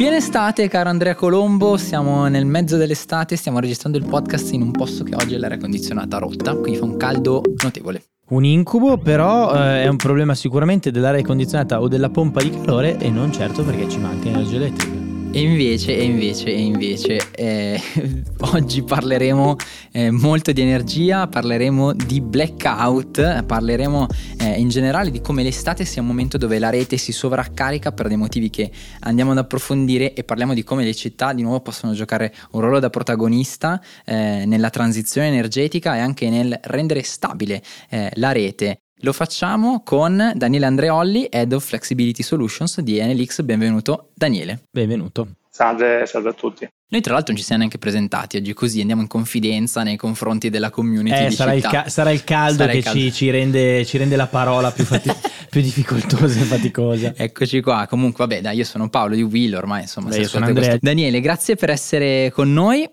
Piena 0.00 0.16
estate, 0.16 0.66
caro 0.68 0.88
Andrea 0.88 1.14
Colombo, 1.14 1.76
siamo 1.76 2.26
nel 2.26 2.46
mezzo 2.46 2.78
dell'estate, 2.78 3.36
stiamo 3.36 3.60
registrando 3.60 3.98
il 3.98 4.06
podcast 4.06 4.54
in 4.54 4.62
un 4.62 4.70
posto 4.70 5.04
che 5.04 5.14
oggi 5.14 5.34
è 5.34 5.36
l'aria 5.36 5.58
condizionata 5.58 6.16
rotta, 6.16 6.54
quindi 6.54 6.78
fa 6.78 6.86
un 6.86 6.96
caldo 6.96 7.42
notevole. 7.62 8.04
Un 8.28 8.46
incubo, 8.46 8.96
però 8.96 9.52
eh, 9.52 9.82
è 9.82 9.88
un 9.88 9.96
problema 9.96 10.34
sicuramente 10.34 10.90
dell'aria 10.90 11.22
condizionata 11.22 11.82
o 11.82 11.88
della 11.88 12.08
pompa 12.08 12.42
di 12.42 12.48
calore 12.48 12.96
e 12.96 13.10
non 13.10 13.30
certo 13.30 13.62
perché 13.62 13.90
ci 13.90 13.98
manca 13.98 14.28
energia 14.28 14.56
elettrica. 14.56 14.99
E 15.32 15.42
invece, 15.42 15.96
e 15.96 16.02
invece, 16.02 16.46
e 16.46 16.60
invece, 16.60 17.30
eh, 17.36 17.80
oggi 18.52 18.82
parleremo 18.82 19.54
eh, 19.92 20.10
molto 20.10 20.50
di 20.50 20.60
energia, 20.60 21.28
parleremo 21.28 21.92
di 21.92 22.20
blackout, 22.20 23.44
parleremo 23.44 24.08
eh, 24.40 24.58
in 24.58 24.68
generale 24.68 25.12
di 25.12 25.20
come 25.20 25.44
l'estate 25.44 25.84
sia 25.84 26.02
un 26.02 26.08
momento 26.08 26.36
dove 26.36 26.58
la 26.58 26.68
rete 26.68 26.96
si 26.96 27.12
sovraccarica 27.12 27.92
per 27.92 28.08
dei 28.08 28.16
motivi 28.16 28.50
che 28.50 28.72
andiamo 29.00 29.30
ad 29.30 29.38
approfondire 29.38 30.14
e 30.14 30.24
parliamo 30.24 30.52
di 30.52 30.64
come 30.64 30.82
le 30.82 30.94
città 30.94 31.32
di 31.32 31.42
nuovo 31.42 31.60
possono 31.60 31.92
giocare 31.92 32.34
un 32.50 32.60
ruolo 32.60 32.80
da 32.80 32.90
protagonista 32.90 33.80
eh, 34.04 34.42
nella 34.46 34.70
transizione 34.70 35.28
energetica 35.28 35.94
e 35.94 36.00
anche 36.00 36.28
nel 36.28 36.58
rendere 36.64 37.04
stabile 37.04 37.62
eh, 37.88 38.10
la 38.14 38.32
rete. 38.32 38.80
Lo 39.02 39.14
facciamo 39.14 39.82
con 39.82 40.32
Daniele 40.34 40.66
Andreolli, 40.66 41.26
Head 41.30 41.54
of 41.54 41.64
Flexibility 41.64 42.22
Solutions 42.22 42.80
di 42.80 43.00
NLX. 43.00 43.40
Benvenuto 43.40 44.10
Daniele. 44.12 44.64
Benvenuto. 44.70 45.36
Salve, 45.48 46.04
salve 46.04 46.28
a 46.28 46.32
tutti. 46.34 46.68
Noi 46.88 47.00
tra 47.00 47.14
l'altro 47.14 47.32
non 47.32 47.40
ci 47.40 47.46
siamo 47.46 47.60
neanche 47.62 47.78
presentati 47.78 48.36
oggi, 48.36 48.52
così 48.52 48.80
andiamo 48.80 49.00
in 49.00 49.08
confidenza 49.08 49.82
nei 49.82 49.96
confronti 49.96 50.50
della 50.50 50.68
community. 50.68 51.26
Eh, 51.26 51.30
sarà, 51.30 51.54
il 51.54 51.62
ca- 51.62 51.88
sarà, 51.88 52.10
il 52.10 52.24
caldo 52.24 52.58
sarà 52.58 52.72
che 52.72 52.78
il 52.78 52.84
caldo. 52.84 53.00
Ci, 53.00 53.12
ci, 53.12 53.30
rende, 53.30 53.86
ci, 53.86 53.96
rende, 53.96 54.16
la 54.16 54.26
parola 54.26 54.70
più, 54.70 54.84
fati- 54.84 55.10
più 55.48 55.62
difficoltosa 55.62 56.38
e 56.38 56.42
faticosa. 56.42 57.14
Eccoci 57.16 57.62
qua, 57.62 57.86
comunque 57.88 58.26
vabbè 58.26 58.42
dai, 58.42 58.58
io 58.58 58.64
sono 58.64 58.90
Paolo 58.90 59.14
di 59.14 59.22
Will, 59.22 59.54
ormai 59.54 59.82
insomma. 59.82 60.10
Beh, 60.10 60.18
io 60.18 60.28
sono 60.28 60.44
Andrea. 60.44 60.68
Questo. 60.68 60.86
Daniele, 60.86 61.20
grazie 61.20 61.56
per 61.56 61.70
essere 61.70 62.30
con 62.32 62.52
noi. 62.52 62.86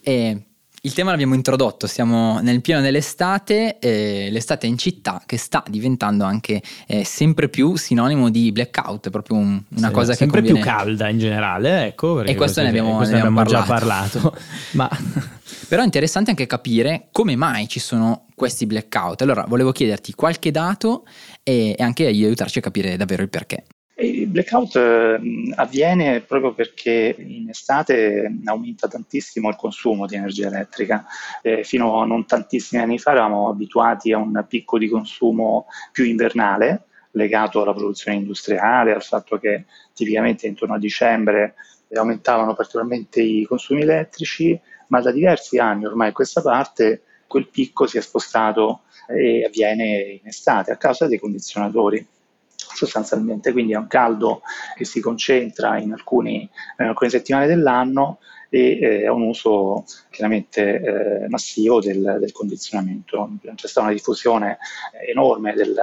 E 0.00 0.42
il 0.84 0.92
tema 0.92 1.10
l'abbiamo 1.10 1.34
introdotto, 1.34 1.86
siamo 1.86 2.40
nel 2.40 2.60
pieno 2.60 2.82
dell'estate, 2.82 3.78
eh, 3.78 4.28
l'estate 4.30 4.66
in 4.66 4.76
città 4.76 5.22
che 5.24 5.38
sta 5.38 5.64
diventando 5.66 6.24
anche 6.24 6.60
eh, 6.86 7.04
sempre 7.04 7.48
più 7.48 7.74
sinonimo 7.76 8.28
di 8.28 8.52
blackout, 8.52 9.08
proprio 9.08 9.38
un, 9.38 9.62
una 9.76 9.88
sì, 9.88 9.92
cosa 9.94 10.10
che 10.12 10.18
sempre 10.18 10.42
conviene... 10.42 10.60
più 10.60 10.70
calda 10.70 11.08
in 11.08 11.18
generale, 11.18 11.86
ecco. 11.86 12.22
E 12.22 12.34
questo 12.34 12.60
ne 12.60 12.68
abbiamo, 12.68 12.96
questo 12.96 13.14
ne 13.14 13.20
abbiamo, 13.20 13.40
abbiamo 13.40 13.62
già 13.62 13.66
parlato. 13.66 14.36
Ma... 14.72 14.90
Però 15.68 15.80
è 15.80 15.84
interessante 15.86 16.30
anche 16.30 16.46
capire 16.46 17.08
come 17.12 17.34
mai 17.34 17.66
ci 17.66 17.80
sono 17.80 18.26
questi 18.34 18.66
blackout. 18.66 19.22
Allora, 19.22 19.46
volevo 19.48 19.72
chiederti 19.72 20.12
qualche 20.12 20.50
dato 20.50 21.06
e, 21.42 21.74
e 21.78 21.82
anche 21.82 22.04
aiutarci 22.04 22.58
a 22.58 22.62
capire 22.62 22.96
davvero 22.98 23.22
il 23.22 23.30
perché. 23.30 23.64
Il 23.96 24.26
blackout 24.26 24.74
eh, 24.74 25.52
avviene 25.54 26.20
proprio 26.20 26.52
perché 26.52 27.14
in 27.16 27.48
estate 27.48 28.40
aumenta 28.44 28.88
tantissimo 28.88 29.48
il 29.48 29.56
consumo 29.56 30.06
di 30.06 30.16
energia 30.16 30.48
elettrica. 30.48 31.06
Eh, 31.42 31.62
fino 31.62 32.00
a 32.00 32.04
non 32.04 32.26
tantissimi 32.26 32.82
anni 32.82 32.98
fa 32.98 33.12
eravamo 33.12 33.48
abituati 33.48 34.12
a 34.12 34.18
un 34.18 34.44
picco 34.48 34.78
di 34.78 34.88
consumo 34.88 35.66
più 35.92 36.04
invernale 36.04 36.86
legato 37.12 37.62
alla 37.62 37.72
produzione 37.72 38.16
industriale, 38.16 38.92
al 38.92 39.02
fatto 39.04 39.38
che 39.38 39.66
tipicamente 39.92 40.48
intorno 40.48 40.74
a 40.74 40.78
dicembre 40.78 41.54
aumentavano 41.94 42.54
particolarmente 42.54 43.20
i 43.20 43.44
consumi 43.44 43.82
elettrici, 43.82 44.58
ma 44.88 45.00
da 45.00 45.12
diversi 45.12 45.58
anni 45.58 45.86
ormai 45.86 46.10
questa 46.10 46.42
parte 46.42 47.02
quel 47.28 47.46
picco 47.48 47.86
si 47.86 47.98
è 47.98 48.00
spostato 48.00 48.82
e 49.06 49.44
avviene 49.44 50.18
in 50.20 50.26
estate 50.26 50.72
a 50.72 50.76
causa 50.76 51.06
dei 51.06 51.18
condizionatori 51.18 52.04
sostanzialmente, 52.74 53.52
quindi 53.52 53.72
è 53.72 53.76
un 53.76 53.86
caldo 53.86 54.42
che 54.76 54.84
si 54.84 55.00
concentra 55.00 55.78
in, 55.78 55.92
alcuni, 55.92 56.48
in 56.78 56.86
alcune 56.86 57.10
settimane 57.10 57.46
dell'anno 57.46 58.18
e 58.54 58.78
eh, 58.80 59.02
è 59.02 59.08
un 59.08 59.22
uso 59.22 59.84
chiaramente 60.10 60.80
eh, 61.22 61.28
massivo 61.28 61.80
del, 61.80 62.18
del, 62.20 62.30
condizionamento. 62.30 63.28
C'è 63.54 63.66
stata 63.66 63.86
una 63.86 63.94
diffusione 63.94 64.58
enorme 65.08 65.54
del, 65.54 65.76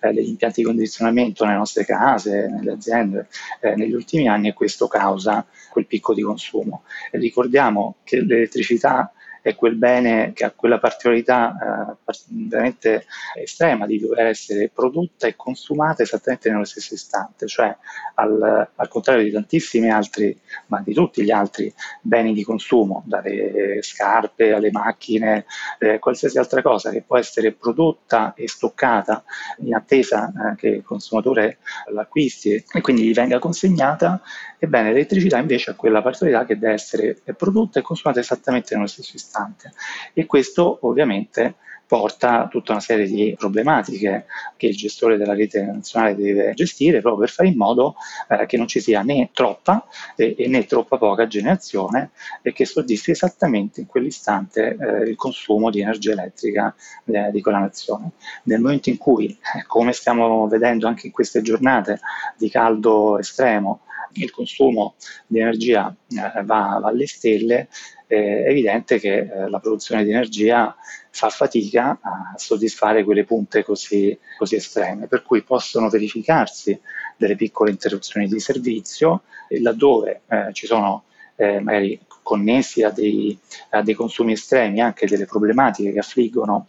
eh, 0.00 0.12
degli 0.12 0.28
impianti 0.28 0.60
di 0.60 0.66
condizionamento 0.66 1.44
nelle 1.44 1.58
nostre 1.58 1.84
case, 1.84 2.48
nelle 2.48 2.72
aziende 2.72 3.28
eh, 3.60 3.74
negli 3.74 3.92
ultimi 3.92 4.26
anni 4.26 4.48
e 4.48 4.54
questo 4.54 4.88
causa 4.88 5.46
quel 5.70 5.86
picco 5.86 6.14
di 6.14 6.22
consumo. 6.22 6.84
E 7.10 7.18
ricordiamo 7.18 7.96
che 8.04 8.22
l'elettricità 8.22 9.12
è 9.44 9.54
quel 9.56 9.74
bene 9.74 10.32
che 10.32 10.46
ha 10.46 10.52
quella 10.52 10.78
particolarità 10.78 11.96
eh, 11.98 12.14
veramente 12.30 13.04
estrema 13.34 13.84
di 13.84 13.98
dover 13.98 14.28
essere 14.28 14.70
prodotta 14.72 15.26
e 15.26 15.36
consumata 15.36 16.02
esattamente 16.02 16.50
nello 16.50 16.64
stesso 16.64 16.94
istante, 16.94 17.46
cioè 17.46 17.76
al, 18.14 18.70
al, 18.74 18.88
contrario 18.88 19.22
di 19.22 19.30
tantissimi 19.30 19.90
altri, 19.90 20.34
ma 20.68 20.80
di 20.80 20.94
tutti 20.94 21.22
gli 21.22 21.30
altri 21.30 21.70
beni 22.00 22.32
di 22.32 22.42
consumo, 22.42 23.02
dalle 23.04 23.82
scarpe 23.82 24.54
alle 24.54 24.70
macchine, 24.70 25.44
eh, 25.78 25.98
qualsiasi 25.98 26.38
altra 26.38 26.62
cosa 26.62 26.88
che 26.88 27.02
può 27.02 27.18
essere 27.18 27.52
prodotta 27.52 28.32
e 28.32 28.48
stoccata 28.48 29.24
in 29.58 29.74
attesa 29.74 30.32
eh, 30.32 30.56
che 30.56 30.68
il 30.68 30.82
consumatore 30.82 31.58
l'acquisti 31.92 32.54
e 32.54 32.80
quindi 32.80 33.02
gli 33.02 33.12
venga 33.12 33.38
consegnata, 33.38 34.22
ebbene 34.64 34.92
l'elettricità 34.92 35.38
invece 35.38 35.70
ha 35.70 35.74
quella 35.74 36.02
particolarità 36.02 36.44
che 36.44 36.58
deve 36.58 36.72
essere 36.74 37.16
prodotta 37.36 37.78
e 37.78 37.82
consumata 37.82 38.20
esattamente 38.20 38.74
nello 38.74 38.86
stesso 38.86 39.16
istante 39.16 39.72
e 40.12 40.26
questo 40.26 40.78
ovviamente 40.82 41.56
porta 41.86 42.48
tutta 42.50 42.72
una 42.72 42.80
serie 42.80 43.06
di 43.06 43.34
problematiche 43.38 44.26
che 44.56 44.66
il 44.66 44.76
gestore 44.76 45.16
della 45.16 45.34
rete 45.34 45.62
nazionale 45.62 46.14
deve 46.14 46.54
gestire 46.54 47.00
proprio 47.00 47.20
per 47.20 47.30
fare 47.30 47.48
in 47.48 47.56
modo 47.56 47.96
eh, 48.28 48.46
che 48.46 48.56
non 48.56 48.66
ci 48.66 48.80
sia 48.80 49.02
né 49.02 49.30
troppa 49.32 49.86
eh, 50.16 50.34
né 50.48 50.64
troppa 50.64 50.96
poca 50.96 51.26
generazione 51.26 52.10
e 52.42 52.52
che 52.52 52.64
soddisfi 52.64 53.10
esattamente 53.10 53.80
in 53.80 53.86
quell'istante 53.86 54.76
eh, 54.78 55.10
il 55.10 55.16
consumo 55.16 55.70
di 55.70 55.80
energia 55.80 56.12
elettrica 56.12 56.74
eh, 57.04 57.30
di 57.30 57.40
quella 57.40 57.58
nazione. 57.58 58.12
Nel 58.44 58.60
momento 58.60 58.88
in 58.88 58.96
cui, 58.96 59.28
eh, 59.28 59.64
come 59.66 59.92
stiamo 59.92 60.48
vedendo 60.48 60.86
anche 60.86 61.06
in 61.06 61.12
queste 61.12 61.42
giornate 61.42 62.00
di 62.36 62.48
caldo 62.48 63.18
estremo, 63.18 63.82
il 64.14 64.30
consumo 64.30 64.94
di 65.26 65.38
energia 65.38 65.94
eh, 66.08 66.42
va, 66.42 66.80
alle 66.82 67.06
stelle, 67.06 67.68
è 68.06 68.44
evidente 68.48 68.98
che 68.98 69.18
eh, 69.18 69.48
la 69.48 69.58
produzione 69.58 70.04
di 70.04 70.10
energia 70.10 70.74
fa 71.10 71.30
fatica 71.30 71.98
a 72.00 72.34
soddisfare 72.36 73.04
quelle 73.04 73.24
punte 73.24 73.64
così, 73.64 74.16
così 74.36 74.56
estreme, 74.56 75.06
per 75.06 75.22
cui 75.22 75.42
possono 75.42 75.88
verificarsi 75.88 76.78
delle 77.16 77.36
piccole 77.36 77.70
interruzioni 77.70 78.26
di 78.26 78.40
servizio 78.40 79.22
laddove 79.60 80.22
eh, 80.28 80.52
ci 80.52 80.66
sono 80.66 81.04
eh, 81.36 81.60
magari 81.60 82.00
connessi 82.22 82.82
a 82.82 82.90
dei, 82.90 83.38
a 83.70 83.82
dei, 83.82 83.94
consumi 83.94 84.32
estremi 84.32 84.80
anche 84.80 85.06
delle 85.06 85.26
problematiche 85.26 85.92
che 85.92 85.98
affliggono 85.98 86.68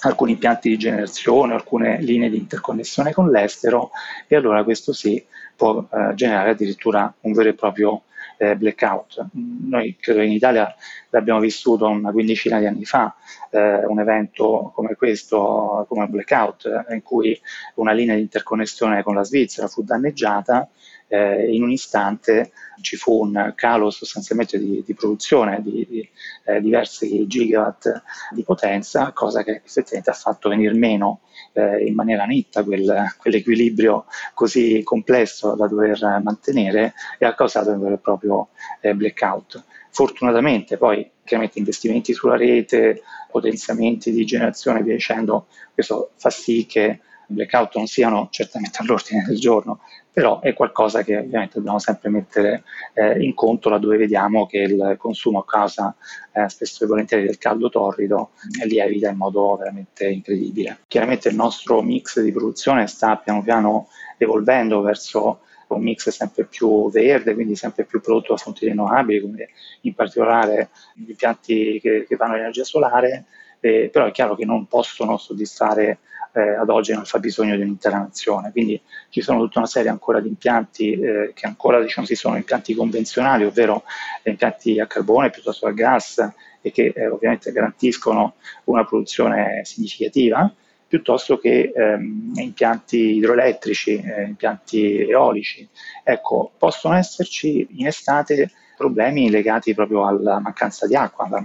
alcuni 0.00 0.32
impianti 0.32 0.68
di 0.68 0.76
generazione, 0.76 1.54
alcune 1.54 2.00
linee 2.00 2.28
di 2.28 2.38
interconnessione 2.38 3.12
con 3.12 3.30
l'estero 3.30 3.90
e 4.26 4.36
allora 4.36 4.64
questo 4.64 4.92
sì 4.92 5.24
può 5.54 5.86
eh, 5.90 6.14
generare 6.14 6.50
addirittura 6.50 7.12
un 7.20 7.32
vero 7.32 7.48
e 7.48 7.54
proprio 7.54 8.02
eh, 8.38 8.56
blackout. 8.56 9.26
Noi 9.32 9.96
credo 9.98 10.22
in 10.22 10.32
Italia 10.32 10.74
l'abbiamo 11.10 11.40
vissuto 11.40 11.86
una 11.86 12.10
quindicina 12.10 12.58
di 12.58 12.66
anni 12.66 12.84
fa, 12.84 13.14
eh, 13.50 13.84
un 13.86 14.00
evento 14.00 14.72
come 14.74 14.94
questo, 14.94 15.86
come 15.88 16.04
il 16.04 16.10
blackout, 16.10 16.86
in 16.90 17.02
cui 17.02 17.38
una 17.74 17.92
linea 17.92 18.14
di 18.14 18.22
interconnessione 18.22 19.02
con 19.02 19.14
la 19.14 19.24
Svizzera 19.24 19.68
fu 19.68 19.82
danneggiata 19.82 20.68
eh, 21.08 21.54
in 21.54 21.62
un 21.62 21.70
istante 21.70 22.52
ci 22.80 22.96
fu 22.96 23.22
un 23.22 23.52
calo 23.54 23.90
sostanzialmente 23.90 24.58
di, 24.58 24.82
di 24.84 24.94
produzione 24.94 25.62
di, 25.62 25.86
di 25.88 26.08
eh, 26.44 26.60
diversi 26.60 27.26
gigawatt 27.26 28.02
di 28.30 28.42
potenza, 28.42 29.12
cosa 29.12 29.42
che 29.42 29.62
effettivamente 29.64 30.10
ha 30.10 30.14
fatto 30.14 30.48
venire 30.48 30.74
meno 30.74 31.20
eh, 31.52 31.84
in 31.84 31.94
maniera 31.94 32.24
netta 32.24 32.62
quel, 32.64 33.14
quell'equilibrio 33.16 34.06
così 34.34 34.82
complesso 34.82 35.54
da 35.54 35.66
dover 35.66 36.20
mantenere 36.22 36.94
e 37.18 37.26
ha 37.26 37.34
causato 37.34 37.70
un 37.70 37.80
vero 37.80 37.94
e 37.94 37.98
proprio 37.98 38.48
eh, 38.80 38.94
blackout. 38.94 39.64
Fortunatamente 39.90 40.76
poi 40.76 41.10
chiaramente 41.24 41.58
investimenti 41.58 42.12
sulla 42.12 42.36
rete, 42.36 43.02
potenziamenti 43.30 44.12
di 44.12 44.24
generazione 44.24 44.82
via 44.82 44.94
dicendo, 44.94 45.46
questo 45.72 46.12
fa 46.16 46.30
sì 46.30 46.66
che 46.66 47.00
blackout 47.26 47.76
non 47.76 47.86
siano 47.86 48.28
certamente 48.30 48.78
all'ordine 48.80 49.24
del 49.26 49.38
giorno, 49.38 49.80
però 50.12 50.40
è 50.40 50.54
qualcosa 50.54 51.02
che 51.02 51.16
ovviamente 51.16 51.56
dobbiamo 51.56 51.78
sempre 51.78 52.08
mettere 52.08 52.62
eh, 52.94 53.22
in 53.22 53.34
conto 53.34 53.68
laddove 53.68 53.98
vediamo 53.98 54.46
che 54.46 54.58
il 54.58 54.96
consumo 54.98 55.40
a 55.40 55.44
causa 55.44 55.94
eh, 56.32 56.48
spesso 56.48 56.84
e 56.84 56.86
volentieri 56.86 57.26
del 57.26 57.38
caldo 57.38 57.68
torrido 57.68 58.30
eh, 58.62 58.66
lievita 58.66 59.10
in 59.10 59.16
modo 59.16 59.56
veramente 59.56 60.06
incredibile. 60.06 60.78
Chiaramente 60.86 61.28
il 61.28 61.34
nostro 61.34 61.82
mix 61.82 62.20
di 62.20 62.32
produzione 62.32 62.86
sta 62.86 63.16
piano 63.16 63.42
piano 63.42 63.88
evolvendo 64.16 64.80
verso 64.80 65.40
un 65.68 65.82
mix 65.82 66.08
sempre 66.10 66.44
più 66.44 66.90
verde, 66.90 67.34
quindi 67.34 67.56
sempre 67.56 67.84
più 67.84 68.00
prodotto 68.00 68.32
da 68.32 68.38
fonti 68.38 68.66
rinnovabili, 68.66 69.20
come 69.20 69.48
in 69.82 69.94
particolare 69.94 70.70
gli 70.94 71.10
impianti 71.10 71.78
che, 71.80 72.04
che 72.06 72.16
vanno 72.16 72.34
all'energia 72.34 72.64
solare, 72.64 73.24
eh, 73.60 73.88
però 73.92 74.06
è 74.06 74.10
chiaro 74.12 74.34
che 74.34 74.44
non 74.44 74.66
possono 74.66 75.16
soddisfare 75.16 75.98
eh, 76.36 76.50
ad 76.50 76.68
oggi 76.68 76.92
non 76.92 77.06
fa 77.06 77.18
bisogno 77.18 77.56
di 77.56 77.62
un'intera 77.62 77.96
nazione, 77.96 78.52
quindi 78.52 78.78
ci 79.08 79.22
sono 79.22 79.40
tutta 79.40 79.60
una 79.60 79.68
serie 79.68 79.88
ancora 79.88 80.20
di 80.20 80.28
impianti 80.28 80.92
eh, 80.92 81.32
che 81.34 81.46
ancora 81.46 81.80
diciamo, 81.80 82.06
si 82.06 82.14
sono 82.14 82.36
impianti 82.36 82.74
convenzionali, 82.74 83.44
ovvero 83.44 83.84
impianti 84.24 84.78
a 84.78 84.86
carbone 84.86 85.30
piuttosto 85.30 85.66
a 85.66 85.72
gas 85.72 86.30
e 86.60 86.70
che 86.70 86.92
eh, 86.94 87.06
ovviamente 87.08 87.52
garantiscono 87.52 88.34
una 88.64 88.84
produzione 88.84 89.62
significativa, 89.64 90.52
piuttosto 90.86 91.38
che 91.38 91.72
ehm, 91.74 92.32
impianti 92.34 93.16
idroelettrici, 93.16 93.96
eh, 93.96 94.22
impianti 94.24 95.08
eolici. 95.08 95.66
Ecco, 96.04 96.52
possono 96.58 96.96
esserci 96.96 97.66
in 97.76 97.86
estate 97.86 98.50
problemi 98.76 99.30
legati 99.30 99.74
proprio 99.74 100.06
alla 100.06 100.38
mancanza 100.38 100.86
di 100.86 100.94
acqua, 100.94 101.24
alla 101.24 101.40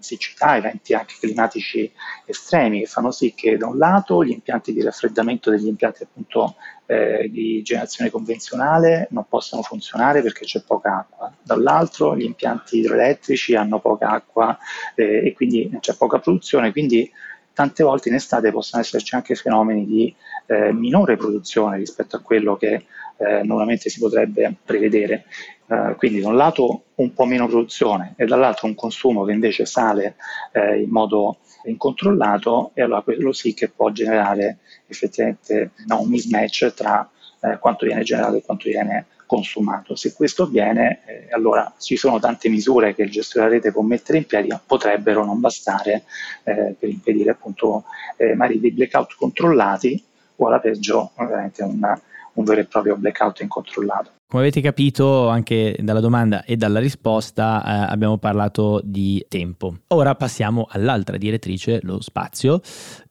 siccità, 0.00 0.56
eventi 0.56 0.94
anche 0.94 1.14
climatici 1.18 1.90
estremi 2.24 2.80
che 2.80 2.86
fanno 2.86 3.10
sì 3.10 3.34
che 3.34 3.56
da 3.56 3.66
un 3.66 3.78
lato 3.78 4.24
gli 4.24 4.30
impianti 4.30 4.72
di 4.72 4.82
raffreddamento 4.82 5.50
degli 5.50 5.66
impianti 5.66 6.02
appunto 6.02 6.56
eh, 6.86 7.28
di 7.30 7.62
generazione 7.62 8.10
convenzionale 8.10 9.06
non 9.10 9.26
possano 9.28 9.62
funzionare 9.62 10.22
perché 10.22 10.44
c'è 10.44 10.62
poca 10.62 10.98
acqua, 10.98 11.32
dall'altro 11.42 12.16
gli 12.16 12.24
impianti 12.24 12.78
idroelettrici 12.78 13.54
hanno 13.54 13.78
poca 13.78 14.10
acqua 14.10 14.58
eh, 14.94 15.26
e 15.26 15.32
quindi 15.32 15.70
c'è 15.80 15.94
poca 15.94 16.18
produzione, 16.18 16.72
quindi 16.72 17.10
tante 17.52 17.82
volte 17.82 18.08
in 18.08 18.14
estate 18.14 18.50
possono 18.50 18.82
esserci 18.82 19.14
anche 19.14 19.34
fenomeni 19.34 19.84
di 19.86 20.14
eh, 20.46 20.72
minore 20.72 21.16
produzione 21.16 21.76
rispetto 21.76 22.16
a 22.16 22.20
quello 22.20 22.56
che 22.56 22.86
eh, 23.18 23.42
normalmente 23.42 23.90
si 23.90 23.98
potrebbe 23.98 24.54
prevedere. 24.64 25.26
Uh, 25.70 25.94
quindi 25.94 26.20
da 26.20 26.26
un 26.26 26.36
lato 26.36 26.86
un 26.96 27.14
po' 27.14 27.26
meno 27.26 27.46
produzione 27.46 28.14
e 28.16 28.26
dall'altro 28.26 28.66
un 28.66 28.74
consumo 28.74 29.22
che 29.22 29.30
invece 29.30 29.66
sale 29.66 30.16
eh, 30.50 30.80
in 30.80 30.90
modo 30.90 31.38
incontrollato 31.66 32.72
e 32.74 32.82
allora 32.82 33.02
quello 33.02 33.30
sì 33.32 33.54
che 33.54 33.68
può 33.68 33.90
generare 33.90 34.58
effettivamente 34.88 35.70
no, 35.86 36.00
un 36.00 36.08
mismatch 36.08 36.72
tra 36.74 37.08
eh, 37.42 37.58
quanto 37.58 37.86
viene 37.86 38.02
generato 38.02 38.36
e 38.36 38.42
quanto 38.42 38.68
viene 38.68 39.06
consumato. 39.26 39.94
Se 39.94 40.12
questo 40.12 40.42
avviene, 40.42 41.02
eh, 41.06 41.28
allora 41.30 41.72
ci 41.78 41.96
sono 41.96 42.18
tante 42.18 42.48
misure 42.48 42.92
che 42.96 43.02
il 43.02 43.10
gestore 43.10 43.44
della 43.44 43.56
rete 43.56 43.70
può 43.70 43.82
mettere 43.82 44.18
in 44.18 44.26
piedi, 44.26 44.48
ma 44.48 44.60
potrebbero 44.64 45.24
non 45.24 45.38
bastare 45.38 46.02
eh, 46.42 46.74
per 46.76 46.88
impedire 46.88 47.30
appunto 47.30 47.84
eh, 48.16 48.34
magari 48.34 48.58
dei 48.58 48.72
blackout 48.72 49.14
controllati 49.16 50.02
o 50.34 50.46
alla 50.48 50.58
peggio 50.58 51.12
ovviamente 51.14 51.62
una, 51.62 52.00
un 52.34 52.44
vero 52.44 52.60
e 52.60 52.64
proprio 52.64 52.96
blackout 52.96 53.40
incontrollato. 53.40 54.18
Come 54.30 54.42
avete 54.42 54.60
capito 54.60 55.26
anche 55.26 55.76
dalla 55.80 55.98
domanda 55.98 56.44
e 56.44 56.56
dalla 56.56 56.78
risposta 56.78 57.64
eh, 57.64 57.92
abbiamo 57.92 58.16
parlato 58.16 58.80
di 58.84 59.26
tempo. 59.28 59.78
Ora 59.88 60.14
passiamo 60.14 60.68
all'altra 60.70 61.16
direttrice, 61.16 61.80
lo 61.82 62.00
spazio, 62.00 62.60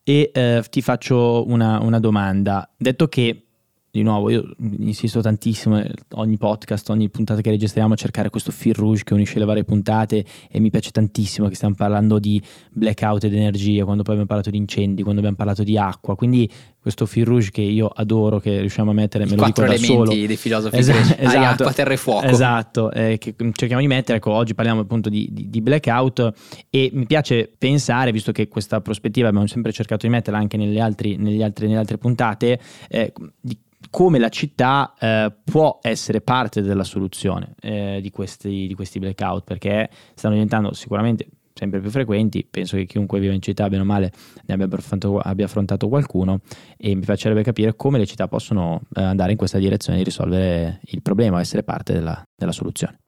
e 0.01 0.31
eh, 0.33 0.63
ti 0.69 0.81
faccio 0.81 1.43
una, 1.45 1.81
una 1.81 1.99
domanda. 1.99 2.71
Detto 2.77 3.09
che 3.09 3.48
di 3.91 4.03
nuovo, 4.03 4.29
io 4.29 4.47
insisto 4.77 5.21
tantissimo, 5.21 5.79
eh, 5.79 5.91
ogni 6.13 6.37
podcast, 6.37 6.89
ogni 6.89 7.09
puntata 7.09 7.41
che 7.41 7.49
registriamo, 7.49 7.93
a 7.93 7.97
cercare 7.97 8.29
questo 8.29 8.51
fil 8.51 8.75
rouge 8.75 9.03
che 9.03 9.13
unisce 9.13 9.39
le 9.39 9.45
varie 9.45 9.63
puntate 9.63 10.23
e 10.49 10.59
mi 10.59 10.69
piace 10.69 10.91
tantissimo 10.91 11.47
che 11.47 11.55
stiamo 11.55 11.73
parlando 11.75 12.19
di 12.19 12.41
blackout 12.71 13.23
ed 13.23 13.33
energia, 13.33 13.83
quando 13.85 14.03
poi 14.03 14.13
abbiamo 14.13 14.27
parlato 14.27 14.51
di 14.51 14.57
incendi, 14.57 15.01
quando 15.01 15.19
abbiamo 15.19 15.37
parlato 15.37 15.63
di 15.63 15.77
acqua, 15.77 16.15
quindi 16.15 16.49
questo 16.79 17.05
fil 17.05 17.25
rouge 17.25 17.49
che 17.51 17.61
io 17.61 17.87
adoro, 17.87 18.39
che 18.39 18.59
riusciamo 18.59 18.91
a 18.91 18.93
mettere, 18.93 19.25
me 19.25 19.35
lo 19.35 19.45
dico 19.45 19.65
da 19.65 19.75
solo. 19.77 20.13
dei 20.13 20.37
filosofi 20.37 20.77
esatto, 20.77 21.15
esatto, 21.17 21.39
acqua, 21.39 21.73
terra 21.73 21.93
e 21.93 21.97
fuoco. 21.97 22.25
Esatto, 22.25 22.91
eh, 22.91 23.17
che 23.17 23.35
cerchiamo 23.53 23.81
di 23.81 23.87
mettere, 23.87 24.19
ecco, 24.19 24.31
oggi 24.31 24.53
parliamo 24.53 24.81
appunto 24.81 25.09
di, 25.09 25.27
di, 25.31 25.49
di, 25.49 25.61
blackout 25.61 26.31
e 26.69 26.89
mi 26.93 27.05
piace 27.05 27.51
pensare, 27.57 28.11
visto 28.11 28.31
che 28.31 28.47
questa 28.47 28.81
prospettiva 28.81 29.27
abbiamo 29.27 29.47
sempre 29.47 29.71
cercato 29.71 30.05
di 30.05 30.11
metterla 30.11 30.39
anche 30.39 30.57
nelle, 30.57 30.79
altri, 30.79 31.17
nelle, 31.17 31.43
altre, 31.43 31.67
nelle 31.67 31.79
altre 31.79 31.97
puntate, 31.97 32.59
eh, 32.87 33.11
di 33.41 33.57
come 33.89 34.19
la 34.19 34.29
città 34.29 34.93
eh, 34.99 35.31
può 35.43 35.79
essere 35.81 36.21
parte 36.21 36.61
della 36.61 36.83
soluzione 36.83 37.55
eh, 37.61 37.99
di, 38.01 38.11
questi, 38.11 38.67
di, 38.67 38.73
questi, 38.73 38.99
blackout, 38.99 39.43
perché 39.43 39.89
stanno 40.13 40.33
diventando 40.33 40.73
sicuramente 40.73 41.27
sempre 41.53 41.81
più 41.81 41.89
frequenti, 41.89 42.47
penso 42.49 42.77
che 42.77 42.85
chiunque 42.85 43.19
viva 43.19 43.33
in 43.33 43.41
città, 43.41 43.67
bene 43.67 43.81
o 43.81 43.85
male, 43.85 44.11
ne 44.45 44.53
abbia 44.53 44.67
affrontato, 44.71 45.19
abbia 45.19 45.45
affrontato 45.45 45.89
qualcuno 45.89 46.39
e 46.77 46.95
mi 46.95 47.01
piacerebbe 47.01 47.43
capire 47.43 47.75
come 47.75 47.97
le 47.97 48.05
città 48.05 48.27
possono 48.27 48.81
eh, 48.95 49.01
andare 49.01 49.31
in 49.31 49.37
questa 49.37 49.57
direzione 49.57 49.97
di 49.97 50.05
risolvere 50.05 50.79
il 50.83 51.01
problema, 51.01 51.39
essere 51.39 51.63
parte 51.63 51.93
della, 51.93 52.23
della 52.33 52.53
soluzione. 52.53 52.99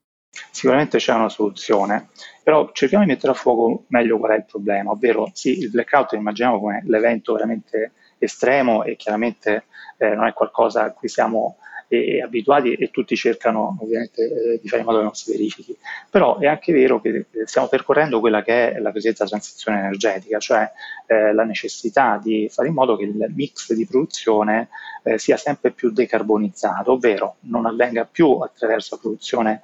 Sicuramente 0.49 0.97
c'è 0.97 1.13
una 1.13 1.29
soluzione, 1.29 2.09
però 2.43 2.71
cerchiamo 2.73 3.03
di 3.03 3.09
mettere 3.11 3.33
a 3.33 3.35
fuoco 3.35 3.85
meglio 3.89 4.17
qual 4.17 4.31
è 4.31 4.35
il 4.35 4.45
problema, 4.45 4.91
ovvero 4.91 5.29
sì, 5.33 5.59
il 5.59 5.69
blackout 5.69 6.13
immaginiamo 6.13 6.59
come 6.59 6.83
l'evento 6.85 7.33
veramente 7.33 7.91
estremo 8.25 8.83
e 8.83 8.95
chiaramente 8.95 9.65
eh, 9.97 10.15
non 10.15 10.27
è 10.27 10.33
qualcosa 10.33 10.83
a 10.83 10.91
cui 10.91 11.07
siamo 11.07 11.57
eh, 11.91 12.21
abituati 12.21 12.73
e 12.73 12.89
tutti 12.89 13.17
cercano 13.17 13.77
ovviamente 13.81 14.23
eh, 14.23 14.59
di 14.61 14.67
fare 14.69 14.81
in 14.81 14.87
modo 14.87 14.99
che 14.99 15.03
non 15.03 15.13
si 15.13 15.29
verifichi. 15.29 15.75
Però 16.09 16.39
è 16.39 16.47
anche 16.47 16.71
vero 16.71 17.01
che 17.01 17.25
eh, 17.29 17.45
stiamo 17.45 17.67
percorrendo 17.67 18.21
quella 18.21 18.41
che 18.41 18.71
è 18.73 18.79
la 18.79 18.93
cosiddetta 18.93 19.25
transizione 19.25 19.79
energetica, 19.79 20.39
cioè 20.39 20.71
eh, 21.05 21.33
la 21.33 21.43
necessità 21.43 22.17
di 22.23 22.47
fare 22.49 22.69
in 22.69 22.75
modo 22.75 22.95
che 22.95 23.03
il 23.03 23.25
mix 23.35 23.73
di 23.73 23.85
produzione 23.85 24.69
eh, 25.03 25.17
sia 25.17 25.35
sempre 25.35 25.71
più 25.71 25.91
decarbonizzato, 25.91 26.93
ovvero 26.93 27.35
non 27.41 27.65
avvenga 27.65 28.05
più 28.05 28.37
attraverso 28.37 28.95
la 28.95 29.01
produzione 29.01 29.61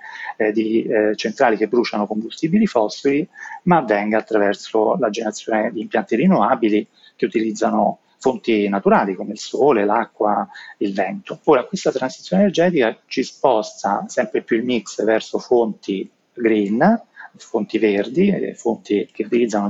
di 0.52 0.88
centrali 1.16 1.58
che 1.58 1.68
bruciano 1.68 2.06
combustibili 2.06 2.68
fossili, 2.68 3.28
ma 3.64 3.78
avvenga 3.78 4.18
attraverso 4.18 4.96
la 5.00 5.10
generazione 5.10 5.72
di 5.72 5.82
impianti 5.82 6.16
rinnovabili 6.16 6.88
che 7.16 7.26
utilizzano 7.26 8.00
fonti 8.18 8.68
naturali 8.68 9.16
come 9.16 9.34
il 9.34 9.40
sole, 9.40 9.86
l'acqua, 9.86 10.48
il 10.78 10.94
vento. 10.94 11.40
Ora, 11.46 11.66
questa 11.66 11.92
transizione 11.92 12.44
energetica 12.44 12.98
ci 13.08 13.24
sposta 13.24 14.06
sempre 14.08 14.42
più 14.42 14.58
il 14.58 14.64
mix 14.64 15.04
verso 15.04 15.40
fonti 15.40 16.10
green, 16.34 17.02
fonti 17.36 17.78
verdi, 17.78 18.54
fonti 18.56 19.08
che 19.12 19.24
utilizzano 19.24 19.70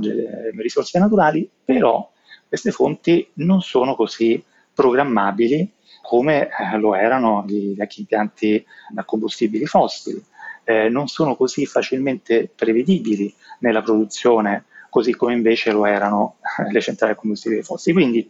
risorse 0.57 0.99
naturali, 0.99 1.49
però 1.63 2.09
queste 2.47 2.71
fonti 2.71 3.29
non 3.35 3.61
sono 3.61 3.95
così 3.95 4.41
programmabili 4.73 5.73
come 6.01 6.47
eh, 6.47 6.77
lo 6.77 6.95
erano 6.95 7.43
i 7.49 7.73
vecchi 7.75 8.01
impianti 8.01 8.63
da 8.89 9.03
combustibili 9.03 9.65
fossili, 9.65 10.23
eh, 10.63 10.87
non 10.87 11.07
sono 11.07 11.35
così 11.35 11.65
facilmente 11.65 12.49
prevedibili 12.53 13.33
nella 13.59 13.81
produzione 13.81 14.65
così 14.89 15.13
come 15.13 15.33
invece 15.33 15.71
lo 15.71 15.85
erano 15.85 16.37
le 16.71 16.81
centrali 16.81 17.13
a 17.13 17.15
combustibili 17.15 17.61
fossili. 17.61 17.93
Quindi 17.93 18.29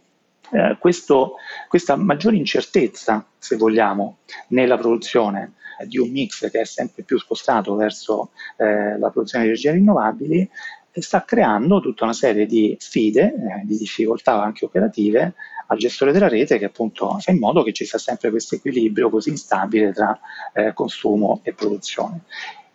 eh, 0.52 0.76
questo, 0.78 1.34
questa 1.68 1.96
maggiore 1.96 2.36
incertezza, 2.36 3.26
se 3.38 3.56
vogliamo, 3.56 4.18
nella 4.48 4.76
produzione 4.76 5.54
di 5.86 5.98
un 5.98 6.10
mix 6.10 6.50
che 6.50 6.60
è 6.60 6.64
sempre 6.64 7.02
più 7.04 7.18
spostato 7.18 7.74
verso 7.76 8.30
eh, 8.56 8.98
la 8.98 9.10
produzione 9.10 9.44
di 9.44 9.50
energie 9.50 9.72
rinnovabili, 9.72 10.50
sta 10.92 11.24
creando 11.24 11.80
tutta 11.80 12.04
una 12.04 12.12
serie 12.12 12.46
di 12.46 12.76
sfide, 12.78 13.22
eh, 13.22 13.62
di 13.64 13.76
difficoltà 13.76 14.42
anche 14.42 14.64
operative 14.64 15.34
al 15.68 15.78
gestore 15.78 16.12
della 16.12 16.28
rete 16.28 16.58
che 16.58 16.64
appunto 16.64 17.18
fa 17.18 17.30
in 17.30 17.38
modo 17.38 17.62
che 17.62 17.72
ci 17.72 17.84
sia 17.84 17.98
sempre 17.98 18.30
questo 18.30 18.54
equilibrio 18.54 19.10
così 19.10 19.30
instabile 19.30 19.92
tra 19.92 20.18
eh, 20.52 20.72
consumo 20.72 21.40
e 21.42 21.52
produzione. 21.52 22.22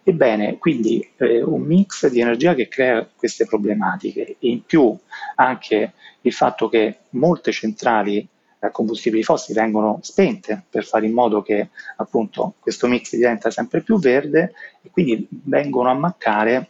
Ebbene, 0.06 0.58
quindi 0.58 1.08
eh, 1.18 1.42
un 1.42 1.62
mix 1.62 2.08
di 2.08 2.20
energia 2.20 2.54
che 2.54 2.68
crea 2.68 3.08
queste 3.16 3.46
problematiche 3.46 4.36
e 4.40 4.50
in 4.50 4.66
più 4.66 4.96
anche 5.36 5.94
il 6.22 6.34
fatto 6.34 6.68
che 6.68 6.98
molte 7.12 7.54
centrali 7.54 8.28
a 8.60 8.70
combustibili 8.70 9.24
fossili 9.24 9.60
vengono 9.60 10.00
spente 10.02 10.64
per 10.70 10.86
fare 10.86 11.06
in 11.06 11.14
modo 11.14 11.42
che 11.42 11.70
appunto 11.98 12.56
questo 12.60 12.88
mix 12.88 13.16
diventa 13.16 13.50
sempre 13.50 13.82
più 13.82 13.98
verde 14.00 14.54
e 14.82 14.90
quindi 14.90 15.28
vengono 15.30 15.90
a 15.90 15.94
mancare 15.94 16.70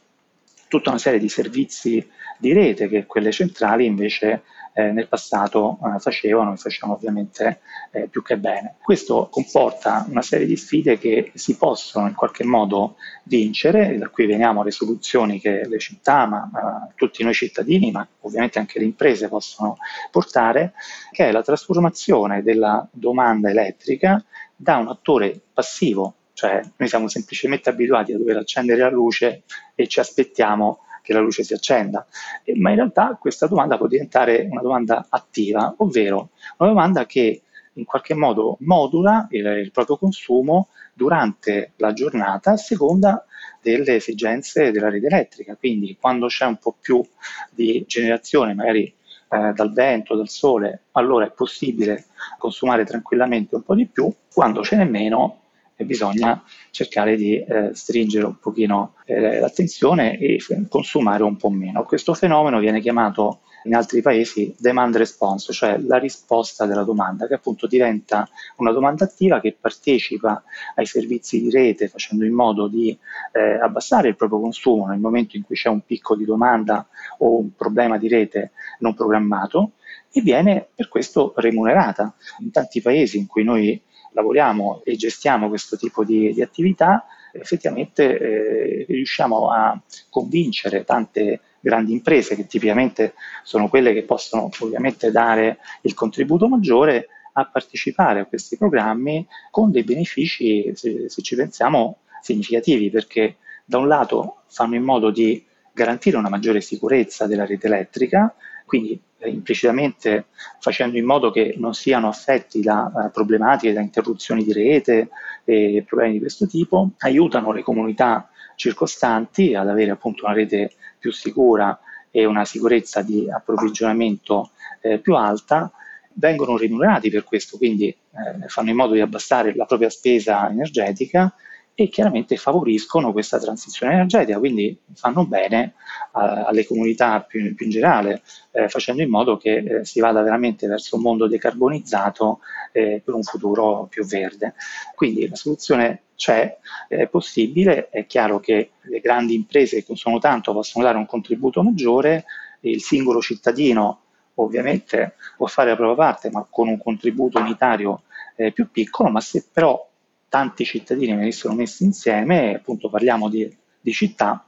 tutta 0.73 0.89
una 0.89 0.97
serie 0.97 1.19
di 1.19 1.29
servizi 1.29 2.03
di 2.39 2.51
rete 2.51 2.87
che 2.87 3.05
quelle 3.05 3.31
centrali 3.31 3.85
invece 3.85 4.41
eh, 4.73 4.91
nel 4.91 5.07
passato 5.07 5.77
eh, 5.85 5.99
facevano 5.99 6.53
e 6.53 6.57
facevano 6.57 6.95
ovviamente 6.95 7.59
eh, 7.91 8.07
più 8.07 8.23
che 8.23 8.39
bene. 8.39 8.77
Questo 8.81 9.27
comporta 9.29 10.03
una 10.09 10.23
serie 10.23 10.47
di 10.47 10.57
sfide 10.57 10.97
che 10.97 11.31
si 11.35 11.57
possono 11.57 12.07
in 12.07 12.15
qualche 12.15 12.43
modo 12.43 12.95
vincere, 13.25 13.95
da 13.99 14.09
qui 14.09 14.25
veniamo 14.25 14.61
alle 14.61 14.71
soluzioni 14.71 15.39
che 15.39 15.67
le 15.67 15.77
città, 15.77 16.25
ma 16.25 16.91
tutti 16.95 17.21
noi 17.21 17.35
cittadini, 17.35 17.91
ma 17.91 18.07
ovviamente 18.21 18.57
anche 18.57 18.79
le 18.79 18.85
imprese 18.85 19.27
possono 19.27 19.77
portare, 20.09 20.73
che 21.11 21.27
è 21.27 21.31
la 21.31 21.43
trasformazione 21.43 22.41
della 22.41 22.87
domanda 22.89 23.51
elettrica 23.51 24.25
da 24.55 24.77
un 24.77 24.87
attore 24.87 25.39
passivo 25.53 26.15
cioè 26.33 26.61
noi 26.77 26.89
siamo 26.89 27.07
semplicemente 27.07 27.69
abituati 27.69 28.13
a 28.13 28.17
dover 28.17 28.37
accendere 28.37 28.81
la 28.81 28.89
luce 28.89 29.43
e 29.75 29.87
ci 29.87 29.99
aspettiamo 29.99 30.79
che 31.01 31.13
la 31.13 31.19
luce 31.19 31.43
si 31.43 31.53
accenda, 31.53 32.07
eh, 32.43 32.57
ma 32.57 32.69
in 32.69 32.77
realtà 32.77 33.17
questa 33.19 33.45
domanda 33.45 33.77
può 33.77 33.87
diventare 33.87 34.47
una 34.49 34.61
domanda 34.61 35.05
attiva, 35.09 35.73
ovvero 35.77 36.29
una 36.57 36.69
domanda 36.69 37.05
che 37.05 37.41
in 37.73 37.85
qualche 37.85 38.13
modo 38.13 38.57
modula 38.61 39.27
il, 39.31 39.45
il 39.45 39.71
proprio 39.71 39.97
consumo 39.97 40.69
durante 40.93 41.73
la 41.77 41.91
giornata 41.91 42.51
a 42.51 42.57
seconda 42.57 43.25
delle 43.61 43.95
esigenze 43.95 44.71
della 44.71 44.89
rete 44.89 45.07
elettrica, 45.07 45.55
quindi 45.55 45.97
quando 45.99 46.27
c'è 46.27 46.45
un 46.45 46.57
po' 46.57 46.75
più 46.79 47.03
di 47.49 47.83
generazione, 47.87 48.53
magari 48.53 48.83
eh, 48.83 49.51
dal 49.53 49.73
vento, 49.73 50.15
dal 50.15 50.29
sole, 50.29 50.83
allora 50.91 51.25
è 51.25 51.31
possibile 51.31 52.05
consumare 52.37 52.85
tranquillamente 52.85 53.55
un 53.55 53.63
po' 53.63 53.75
di 53.75 53.87
più, 53.87 54.13
quando 54.31 54.63
ce 54.63 54.75
n'è 54.77 54.85
meno 54.85 55.42
bisogna 55.77 56.43
cercare 56.71 57.15
di 57.15 57.37
eh, 57.37 57.71
stringere 57.73 58.25
un 58.25 58.37
pochino 58.39 58.95
eh, 59.05 59.39
l'attenzione 59.39 60.17
e 60.17 60.39
consumare 60.69 61.23
un 61.23 61.35
po' 61.35 61.49
meno. 61.49 61.83
Questo 61.83 62.13
fenomeno 62.13 62.59
viene 62.59 62.79
chiamato 62.79 63.41
in 63.63 63.75
altri 63.75 64.01
paesi 64.01 64.53
demand 64.57 64.95
response, 64.97 65.53
cioè 65.53 65.77
la 65.77 65.97
risposta 65.97 66.65
della 66.65 66.83
domanda, 66.83 67.27
che 67.27 67.35
appunto 67.35 67.67
diventa 67.67 68.27
una 68.57 68.71
domanda 68.71 69.05
attiva 69.05 69.39
che 69.39 69.55
partecipa 69.59 70.43
ai 70.75 70.85
servizi 70.85 71.41
di 71.41 71.49
rete 71.49 71.87
facendo 71.87 72.25
in 72.25 72.33
modo 72.33 72.67
di 72.67 72.97
eh, 73.31 73.59
abbassare 73.59 74.09
il 74.09 74.15
proprio 74.15 74.39
consumo 74.39 74.87
nel 74.87 74.99
momento 74.99 75.37
in 75.37 75.43
cui 75.43 75.55
c'è 75.55 75.69
un 75.69 75.81
picco 75.85 76.15
di 76.15 76.25
domanda 76.25 76.85
o 77.19 77.37
un 77.37 77.55
problema 77.55 77.97
di 77.97 78.07
rete 78.07 78.51
non 78.79 78.93
programmato 78.93 79.71
e 80.11 80.21
viene 80.21 80.67
per 80.75 80.89
questo 80.89 81.33
remunerata. 81.37 82.13
In 82.39 82.51
tanti 82.51 82.81
paesi 82.81 83.17
in 83.17 83.27
cui 83.27 83.43
noi 83.43 83.81
lavoriamo 84.13 84.81
e 84.83 84.95
gestiamo 84.95 85.49
questo 85.49 85.77
tipo 85.77 86.03
di, 86.03 86.33
di 86.33 86.41
attività, 86.41 87.05
effettivamente 87.31 88.17
eh, 88.17 88.85
riusciamo 88.87 89.49
a 89.51 89.79
convincere 90.09 90.83
tante 90.83 91.41
grandi 91.59 91.93
imprese 91.93 92.35
che 92.35 92.45
tipicamente 92.45 93.13
sono 93.43 93.69
quelle 93.69 93.93
che 93.93 94.03
possono 94.03 94.49
ovviamente 94.59 95.11
dare 95.11 95.59
il 95.81 95.93
contributo 95.93 96.47
maggiore 96.47 97.07
a 97.33 97.45
partecipare 97.45 98.19
a 98.19 98.25
questi 98.25 98.57
programmi 98.57 99.25
con 99.49 99.71
dei 99.71 99.83
benefici, 99.83 100.71
se, 100.75 101.09
se 101.09 101.21
ci 101.21 101.35
pensiamo, 101.35 101.99
significativi, 102.21 102.89
perché 102.89 103.37
da 103.65 103.77
un 103.77 103.87
lato 103.87 104.43
fanno 104.47 104.75
in 104.75 104.83
modo 104.83 105.09
di 105.09 105.43
garantire 105.73 106.17
una 106.17 106.29
maggiore 106.29 106.61
sicurezza 106.61 107.25
della 107.25 107.45
rete 107.45 107.67
elettrica, 107.67 108.35
quindi 108.65 109.01
implicitamente 109.27 110.25
facendo 110.59 110.97
in 110.97 111.05
modo 111.05 111.31
che 111.31 111.55
non 111.57 111.73
siano 111.73 112.07
affetti 112.07 112.61
da 112.61 112.91
uh, 112.93 113.11
problematiche, 113.11 113.73
da 113.73 113.81
interruzioni 113.81 114.43
di 114.43 114.53
rete 114.53 115.09
e 115.43 115.83
problemi 115.87 116.13
di 116.13 116.19
questo 116.19 116.47
tipo, 116.47 116.91
aiutano 116.99 117.51
le 117.51 117.63
comunità 117.63 118.29
circostanti 118.55 119.55
ad 119.55 119.67
avere 119.67 119.91
appunto 119.91 120.25
una 120.25 120.33
rete 120.33 120.71
più 120.99 121.11
sicura 121.11 121.77
e 122.11 122.25
una 122.25 122.45
sicurezza 122.45 123.01
di 123.01 123.27
approvvigionamento 123.29 124.51
eh, 124.81 124.99
più 124.99 125.15
alta, 125.15 125.71
vengono 126.13 126.57
remunerati 126.57 127.09
per 127.09 127.23
questo, 127.23 127.57
quindi 127.57 127.87
eh, 127.87 128.47
fanno 128.47 128.69
in 128.69 128.75
modo 128.75 128.93
di 128.93 129.01
abbassare 129.01 129.55
la 129.55 129.65
propria 129.65 129.89
spesa 129.89 130.47
energetica 130.49 131.33
e 131.75 131.89
chiaramente 131.89 132.35
favoriscono 132.37 133.11
questa 133.11 133.39
transizione 133.39 133.93
energetica, 133.93 134.37
quindi 134.37 134.77
fanno 134.93 135.25
bene 135.25 135.73
uh, 136.11 136.19
alle 136.45 136.67
comunità 136.67 137.21
più, 137.21 137.55
più 137.55 137.65
in 137.65 137.71
generale, 137.71 138.21
eh, 138.51 138.69
facendo 138.69 139.01
in 139.01 139.09
modo 139.09 139.37
che 139.37 139.55
eh, 139.55 139.85
si 139.85 139.99
vada 139.99 140.21
veramente 140.21 140.67
verso 140.67 140.97
un 140.97 141.01
mondo 141.01 141.27
decarbonizzato 141.27 142.39
eh, 142.71 143.01
per 143.03 143.15
un 143.15 143.23
futuro 143.23 143.87
più 143.89 144.05
verde. 144.05 144.53
Quindi 144.93 145.27
la 145.27 145.35
soluzione 145.35 146.03
c'è, 146.15 146.57
è 146.87 147.07
possibile, 147.07 147.89
è 147.89 148.05
chiaro 148.05 148.39
che 148.39 148.71
le 148.81 148.99
grandi 148.99 149.33
imprese 149.33 149.77
che 149.77 149.85
consumano 149.85 150.21
tanto 150.21 150.53
possono 150.53 150.85
dare 150.85 150.97
un 150.97 151.07
contributo 151.07 151.63
maggiore, 151.63 152.25
il 152.61 152.81
singolo 152.81 153.19
cittadino 153.19 153.99
ovviamente 154.35 155.15
può 155.35 155.47
fare 155.47 155.69
la 155.69 155.75
propria 155.75 156.05
parte, 156.05 156.29
ma 156.29 156.45
con 156.49 156.67
un 156.67 156.77
contributo 156.77 157.39
unitario 157.39 158.03
eh, 158.35 158.51
più 158.51 158.69
piccolo, 158.69 159.09
ma 159.09 159.21
se 159.21 159.45
però 159.51 159.89
tanti 160.33 160.65
cittadini 160.65 161.15
venissero 161.15 161.53
messi 161.53 161.83
insieme, 161.83 162.55
appunto 162.55 162.89
parliamo 162.89 163.29
di, 163.29 163.55
di 163.79 163.91
città, 163.93 164.43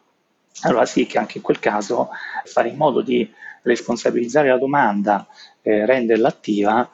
allora 0.61 0.87
sì 0.87 1.05
che 1.05 1.19
anche 1.19 1.37
in 1.37 1.43
quel 1.43 1.59
caso 1.59 2.09
fare 2.43 2.69
in 2.69 2.75
modo 2.75 3.01
di 3.01 3.31
responsabilizzare 3.61 4.49
la 4.49 4.57
domanda, 4.57 5.27
eh, 5.61 5.85
renderla 5.85 6.27
attiva, 6.27 6.89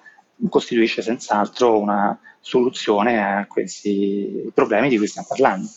costituisce 0.49 1.01
senz'altro 1.01 1.79
una 1.79 2.19
soluzione 2.41 3.23
a 3.23 3.45
questi 3.47 4.51
problemi 4.53 4.89
di 4.89 4.97
cui 4.97 5.07
stiamo 5.07 5.27
parlando. 5.29 5.69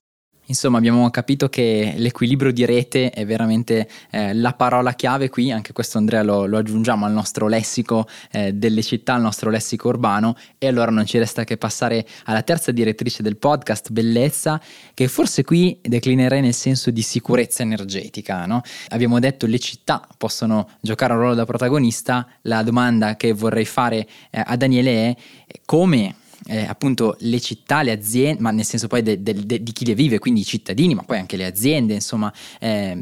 Insomma, 0.47 0.77
abbiamo 0.77 1.09
capito 1.09 1.49
che 1.49 1.95
l'equilibrio 1.97 2.53
di 2.53 2.67
rete 2.67 3.11
è 3.11 3.25
veramente 3.25 3.89
eh, 4.11 4.35
la 4.35 4.53
parola 4.53 4.93
chiave 4.93 5.31
qui, 5.31 5.51
anche 5.51 5.73
questo 5.73 5.97
Andrea 5.97 6.23
lo, 6.23 6.45
lo 6.45 6.59
aggiungiamo 6.59 7.07
al 7.07 7.13
nostro 7.13 7.49
lessico 7.49 8.07
eh, 8.31 8.53
delle 8.53 8.83
città, 8.83 9.15
al 9.15 9.23
nostro 9.23 9.49
lessico 9.49 9.89
urbano 9.89 10.37
e 10.59 10.67
allora 10.67 10.91
non 10.91 11.07
ci 11.07 11.17
resta 11.17 11.45
che 11.45 11.57
passare 11.57 12.07
alla 12.25 12.43
terza 12.43 12.73
direttrice 12.73 13.23
del 13.23 13.39
podcast, 13.39 13.91
bellezza, 13.91 14.61
che 14.93 15.09
forse 15.09 15.45
qui 15.45 15.79
declinerei 15.81 16.43
nel 16.43 16.53
senso 16.53 16.91
di 16.91 17.01
sicurezza 17.01 17.63
energetica. 17.63 18.45
No? 18.45 18.61
Abbiamo 18.89 19.19
detto 19.21 19.47
le 19.47 19.59
città 19.59 20.07
possono 20.19 20.69
giocare 20.81 21.15
un 21.15 21.21
ruolo 21.21 21.35
da 21.35 21.47
protagonista, 21.47 22.27
la 22.43 22.63
domanda 22.63 23.17
che 23.17 23.33
vorrei 23.33 23.65
fare 23.65 24.07
eh, 24.31 24.43
a 24.45 24.57
Daniele 24.57 25.17
è 25.47 25.61
come 25.65 26.17
eh, 26.47 26.65
appunto 26.65 27.17
le 27.21 27.41
città, 27.41 27.83
le 27.83 27.93
aziende, 27.93 28.41
ma 28.41 28.51
nel 28.51 28.65
senso 28.65 28.87
poi 28.87 29.03
de, 29.03 29.23
de, 29.23 29.35
de, 29.47 29.63
di 29.63 29.73
chi 29.73 29.85
le 29.85 29.95
vive, 29.95 30.19
quindi 30.19 30.41
i 30.41 30.45
cittadini, 30.45 30.95
ma 30.95 31.03
poi 31.03 31.19
anche 31.19 31.37
le 31.37 31.47
aziende, 31.47 31.95
insomma, 31.95 32.33
eh, 32.61 32.99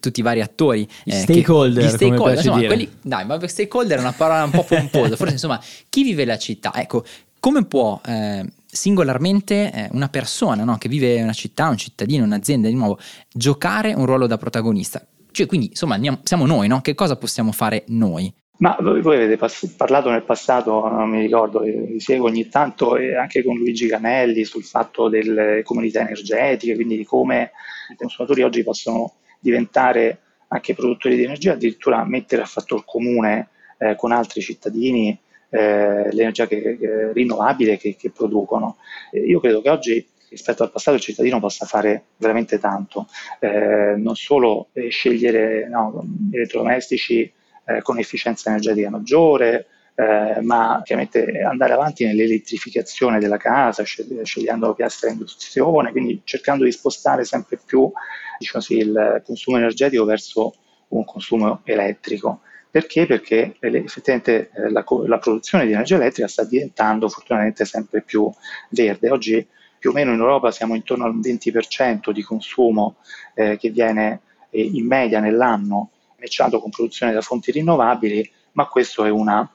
tutti 0.00 0.20
i 0.20 0.22
vari 0.22 0.40
attori. 0.40 0.88
Eh, 1.04 1.20
stakeholder. 1.20 1.82
Che, 1.82 1.88
gli 1.88 1.92
stakeholder, 1.92 2.36
insomma, 2.36 2.66
quelli, 2.66 2.90
dai, 3.02 3.26
ma 3.26 3.46
stakeholder 3.46 3.98
è 3.98 4.00
una 4.00 4.12
parola 4.12 4.44
un 4.44 4.50
po' 4.50 4.64
pomposa, 4.68 5.16
forse 5.16 5.32
insomma, 5.34 5.60
chi 5.88 6.02
vive 6.02 6.24
la 6.24 6.38
città? 6.38 6.72
Ecco, 6.74 7.04
come 7.40 7.64
può 7.64 8.00
eh, 8.06 8.44
singolarmente 8.66 9.72
eh, 9.72 9.88
una 9.92 10.08
persona 10.08 10.64
no, 10.64 10.78
che 10.78 10.88
vive 10.88 11.20
una 11.22 11.32
città, 11.32 11.68
un 11.68 11.76
cittadino, 11.76 12.24
un'azienda, 12.24 12.68
di 12.68 12.74
nuovo, 12.74 12.98
giocare 13.32 13.92
un 13.92 14.06
ruolo 14.06 14.26
da 14.26 14.38
protagonista? 14.38 15.04
Cioè, 15.30 15.46
quindi, 15.46 15.66
insomma, 15.66 15.94
andiamo, 15.96 16.20
siamo 16.22 16.46
noi, 16.46 16.68
no? 16.68 16.80
Che 16.80 16.94
cosa 16.94 17.16
possiamo 17.16 17.50
fare 17.50 17.84
noi? 17.88 18.32
Ma 18.56 18.76
voi, 18.80 19.00
voi 19.00 19.16
avete 19.16 19.36
pass- 19.36 19.74
parlato 19.74 20.10
nel 20.10 20.22
passato, 20.22 20.88
non 20.88 21.10
mi 21.10 21.20
ricordo, 21.20 21.60
vi 21.60 21.98
seguo 21.98 22.28
ogni 22.28 22.48
tanto 22.48 22.96
e 22.96 23.16
anche 23.16 23.42
con 23.42 23.56
Luigi 23.56 23.88
Canelli 23.88 24.44
sul 24.44 24.62
fatto 24.62 25.08
delle 25.08 25.62
comunità 25.64 26.00
energetiche, 26.02 26.74
quindi 26.74 26.96
di 26.96 27.04
come 27.04 27.50
i 27.90 27.96
consumatori 27.96 28.42
oggi 28.42 28.62
possono 28.62 29.14
diventare 29.40 30.18
anche 30.48 30.74
produttori 30.74 31.16
di 31.16 31.24
energia, 31.24 31.54
addirittura 31.54 32.04
mettere 32.04 32.42
a 32.42 32.46
fattor 32.46 32.84
comune 32.84 33.48
eh, 33.78 33.96
con 33.96 34.12
altri 34.12 34.40
cittadini 34.40 35.18
eh, 35.50 36.12
l'energia 36.12 36.46
che, 36.46 36.78
che, 36.78 37.12
rinnovabile 37.12 37.76
che, 37.76 37.96
che 37.96 38.10
producono. 38.10 38.76
Eh, 39.10 39.20
io 39.20 39.40
credo 39.40 39.62
che 39.62 39.70
oggi 39.70 40.08
rispetto 40.28 40.62
al 40.62 40.70
passato 40.70 40.96
il 40.96 41.02
cittadino 41.02 41.40
possa 41.40 41.66
fare 41.66 42.04
veramente 42.16 42.58
tanto, 42.58 43.08
eh, 43.40 43.94
non 43.96 44.14
solo 44.14 44.68
eh, 44.72 44.88
scegliere 44.88 45.68
no, 45.68 46.04
elettrodomestici 46.32 47.32
eh, 47.64 47.82
con 47.82 47.98
efficienza 47.98 48.50
energetica 48.50 48.90
maggiore, 48.90 49.66
eh, 49.94 50.40
ma 50.40 50.80
chiaramente 50.84 51.40
andare 51.42 51.72
avanti 51.72 52.04
nell'elettrificazione 52.04 53.18
della 53.18 53.36
casa, 53.36 53.84
scegliendo 53.84 54.74
piastre 54.74 55.10
a 55.10 55.12
induzione, 55.12 55.92
quindi 55.92 56.20
cercando 56.24 56.64
di 56.64 56.72
spostare 56.72 57.24
sempre 57.24 57.58
più 57.64 57.90
diciamo 58.38 58.64
così, 58.64 58.78
il 58.78 59.22
consumo 59.24 59.56
energetico 59.58 60.04
verso 60.04 60.54
un 60.88 61.04
consumo 61.04 61.60
elettrico. 61.64 62.40
Perché? 62.70 63.06
Perché 63.06 63.56
effettivamente 63.60 64.50
eh, 64.52 64.70
la, 64.70 64.84
la, 65.06 65.18
produzione 65.18 65.64
di 65.64 65.72
energia 65.72 65.94
elettrica 65.94 66.26
sta 66.26 66.42
diventando 66.42 67.08
fortunatamente 67.08 67.64
sempre 67.64 68.02
più 68.02 68.28
verde. 68.70 69.10
Oggi 69.10 69.46
più 69.78 69.90
o 69.90 69.92
meno 69.92 70.12
in 70.12 70.18
Europa 70.18 70.50
siamo 70.50 70.74
intorno 70.74 71.04
al 71.04 71.16
20% 71.16 72.10
di 72.10 72.22
consumo 72.22 72.96
eh, 73.34 73.56
che 73.58 73.70
viene 73.70 74.22
eh, 74.50 74.62
in 74.62 74.86
media 74.86 75.20
nell'anno 75.20 75.90
matchato 76.24 76.60
con 76.60 76.70
produzione 76.70 77.12
da 77.12 77.20
fonti 77.20 77.52
rinnovabili, 77.52 78.30
ma 78.52 78.66
questo 78.66 79.04
è 79.04 79.10
una 79.10 79.48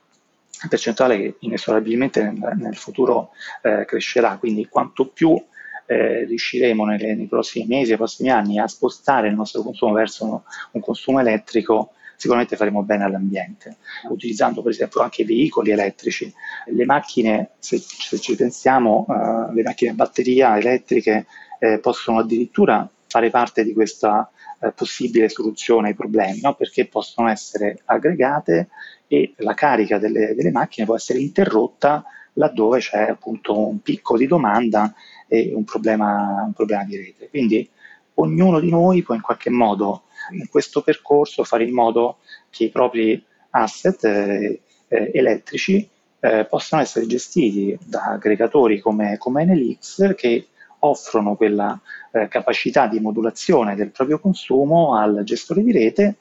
percentuale 0.67 1.17
che 1.17 1.35
inesorabilmente 1.39 2.21
nel, 2.21 2.53
nel 2.57 2.75
futuro 2.75 3.31
eh, 3.61 3.85
crescerà, 3.85 4.37
quindi 4.37 4.67
quanto 4.67 5.07
più 5.07 5.41
eh, 5.85 6.25
riusciremo 6.25 6.85
nelle, 6.85 7.15
nei 7.15 7.27
prossimi 7.27 7.65
mesi, 7.65 7.89
nei 7.89 7.97
prossimi 7.97 8.29
anni 8.29 8.59
a 8.59 8.67
spostare 8.67 9.29
il 9.29 9.35
nostro 9.35 9.61
consumo 9.61 9.93
verso 9.93 10.25
un, 10.25 10.39
un 10.71 10.81
consumo 10.81 11.19
elettrico, 11.19 11.93
sicuramente 12.15 12.57
faremo 12.57 12.83
bene 12.83 13.05
all'ambiente, 13.05 13.77
utilizzando 14.09 14.61
per 14.61 14.73
esempio 14.73 15.01
anche 15.01 15.23
veicoli 15.23 15.71
elettrici. 15.71 16.31
Le 16.67 16.85
macchine, 16.85 17.51
se, 17.59 17.77
se 17.79 18.19
ci 18.19 18.35
pensiamo, 18.35 19.05
uh, 19.07 19.53
le 19.53 19.63
macchine 19.63 19.91
a 19.91 19.93
batteria 19.93 20.57
elettriche 20.57 21.25
eh, 21.59 21.79
possono 21.79 22.19
addirittura 22.19 22.87
fare 23.07 23.29
parte 23.29 23.63
di 23.63 23.73
questa 23.73 24.29
eh, 24.59 24.71
possibile 24.71 25.29
soluzione 25.29 25.89
ai 25.89 25.95
problemi, 25.95 26.39
no? 26.41 26.53
perché 26.55 26.85
possono 26.85 27.29
essere 27.29 27.81
aggregate 27.85 28.69
e 29.07 29.33
la 29.37 29.53
carica 29.53 29.97
delle, 29.97 30.35
delle, 30.35 30.51
macchine 30.51 30.85
può 30.85 30.95
essere 30.95 31.19
interrotta 31.19 32.03
laddove 32.33 32.79
c'è 32.79 33.09
appunto 33.09 33.67
un 33.67 33.81
picco 33.81 34.17
di 34.17 34.27
domanda 34.27 34.93
e 35.27 35.51
un 35.53 35.63
problema, 35.63 36.43
un 36.45 36.53
problema 36.53 36.83
di 36.83 36.97
rete. 36.97 37.29
Quindi 37.29 37.67
ognuno 38.15 38.59
di 38.59 38.69
noi 38.69 39.01
può 39.01 39.15
in 39.15 39.21
qualche 39.21 39.49
modo 39.49 40.03
in 40.31 40.47
questo 40.49 40.81
percorso 40.81 41.43
fare 41.43 41.63
in 41.63 41.73
modo 41.73 42.17
che 42.49 42.65
i 42.65 42.69
propri 42.69 43.23
asset 43.51 44.03
eh, 44.03 44.61
eh, 44.87 45.11
elettrici 45.13 45.87
eh, 46.19 46.45
possano 46.45 46.81
essere 46.81 47.07
gestiti 47.07 47.77
da 47.83 48.11
aggregatori 48.11 48.79
come, 48.79 49.17
come 49.17 49.45
NLX 49.45 50.15
che 50.15 50.47
offrono 50.79 51.35
quella 51.35 51.79
eh, 52.11 52.27
capacità 52.27 52.87
di 52.87 52.99
modulazione 52.99 53.75
del 53.75 53.91
proprio 53.91 54.19
consumo 54.19 54.95
al 54.95 55.21
gestore 55.23 55.63
di 55.63 55.71
rete 55.71 56.15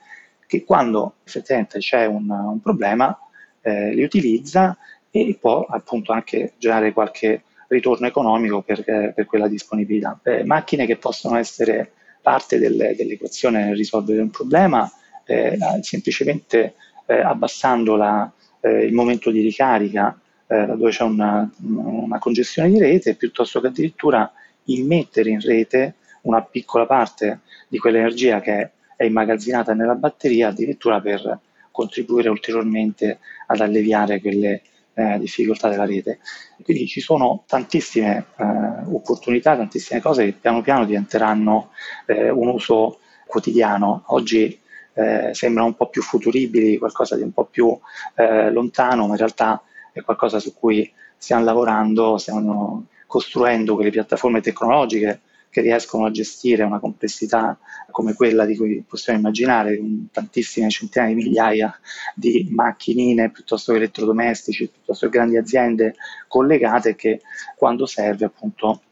che 0.47 0.65
quando 0.65 1.17
effettivamente 1.25 1.79
c'è 1.79 2.07
un, 2.07 2.29
un 2.29 2.61
problema 2.61 3.17
eh, 3.61 3.95
li 3.95 4.03
utilizza 4.03 4.77
e 5.11 5.37
può 5.39 5.67
appunto 5.69 6.13
anche 6.13 6.55
generare 6.59 6.93
qualche 6.93 7.43
ritorno 7.69 8.07
economico 8.07 8.63
per, 8.63 8.83
eh, 8.87 9.13
per 9.15 9.27
quella 9.27 9.49
disponibilità. 9.49 10.19
Eh, 10.23 10.45
macchine 10.45 10.87
che 10.87 10.97
possono 10.97 11.37
essere 11.37 11.93
parte 12.23 12.59
delle, 12.59 12.95
dell'equazione 12.97 13.65
nel 13.65 13.77
risolvere 13.77 14.21
un 14.21 14.31
problema, 14.31 14.91
eh, 15.25 15.59
semplicemente 15.83 16.75
eh, 17.07 17.21
abbassando 17.21 17.97
la, 17.97 18.31
eh, 18.61 18.85
il 18.85 18.93
momento 18.93 19.31
di 19.31 19.41
ricarica 19.41 20.19
dove 20.49 20.89
c'è 20.89 21.03
una, 21.03 21.47
una 21.59 22.19
congestione 22.19 22.71
di 22.71 22.79
rete, 22.79 23.17
piuttosto 23.17 23.61
che 23.61 23.67
addirittura 23.67 24.33
immettere 24.69 25.31
in 25.31 25.41
rete 25.41 25.95
una 26.23 26.43
piccola 26.43 26.87
parte 26.87 27.41
di 27.69 27.79
quell'energia 27.79 28.41
che 28.41 28.71
è 28.97 29.05
immagazzinata 29.05 29.75
nella 29.75 29.95
batteria, 29.95 30.49
addirittura 30.49 31.01
per 31.01 31.39
contribuire 31.71 32.29
ulteriormente 32.29 33.19
ad 33.47 33.61
alleviare 33.61 34.21
quelle 34.21 34.63
eh, 34.95 35.19
difficoltà 35.19 35.69
della 35.69 35.87
rete. 35.87 36.19
Quindi 36.63 36.87
ci 36.89 37.01
sono 37.01 37.45
tantissime 37.47 38.27
eh, 38.37 38.45
opportunità, 38.93 39.57
tantissime 39.57 40.01
cose 40.01 40.25
che 40.25 40.33
piano 40.33 40.61
piano 40.61 40.85
diventeranno 40.85 41.71
eh, 42.07 42.31
un 42.31 42.49
uso 42.49 42.99
quotidiano. 43.27 44.03
Oggi 44.07 44.59
eh, 44.95 45.31
sembrano 45.33 45.69
un 45.69 45.77
po' 45.77 45.89
più 45.89 46.03
futuribili, 46.03 46.79
qualcosa 46.79 47.15
di 47.15 47.23
un 47.23 47.33
po' 47.33 47.45
più 47.45 47.79
eh, 48.17 48.51
lontano, 48.51 49.07
ma 49.07 49.13
in 49.13 49.19
realtà 49.19 49.63
è 49.93 50.03
qualcosa 50.03 50.41
su 50.41 50.55
cui 50.55 50.93
stiamo 51.17 51.45
lavorando, 51.45 52.19
stiamo 52.19 52.87
costruendo 53.09 53.75
quelle 53.75 53.91
piattaforme 53.91 54.43
tecnologiche 54.43 55.23
che 55.51 55.63
riescono 55.63 56.05
a 56.05 56.11
gestire 56.11 56.63
una 56.63 56.79
complessità 56.79 57.59
come 57.91 58.13
quella 58.13 58.45
di 58.45 58.55
cui 58.55 58.85
possiamo 58.87 59.19
immaginare, 59.19 59.79
con 59.79 60.09
tantissime 60.13 60.69
centinaia 60.69 61.15
di 61.15 61.23
migliaia 61.23 61.81
di 62.15 62.47
macchinine 62.51 63.31
piuttosto 63.31 63.73
che 63.73 63.79
elettrodomestici, 63.79 64.69
piuttosto 64.69 65.09
che 65.09 65.17
grandi 65.17 65.39
aziende 65.39 65.95
collegate 66.29 66.95
che 66.95 67.23
quando 67.57 67.87
serve 67.87 68.27
appunto 68.27 68.83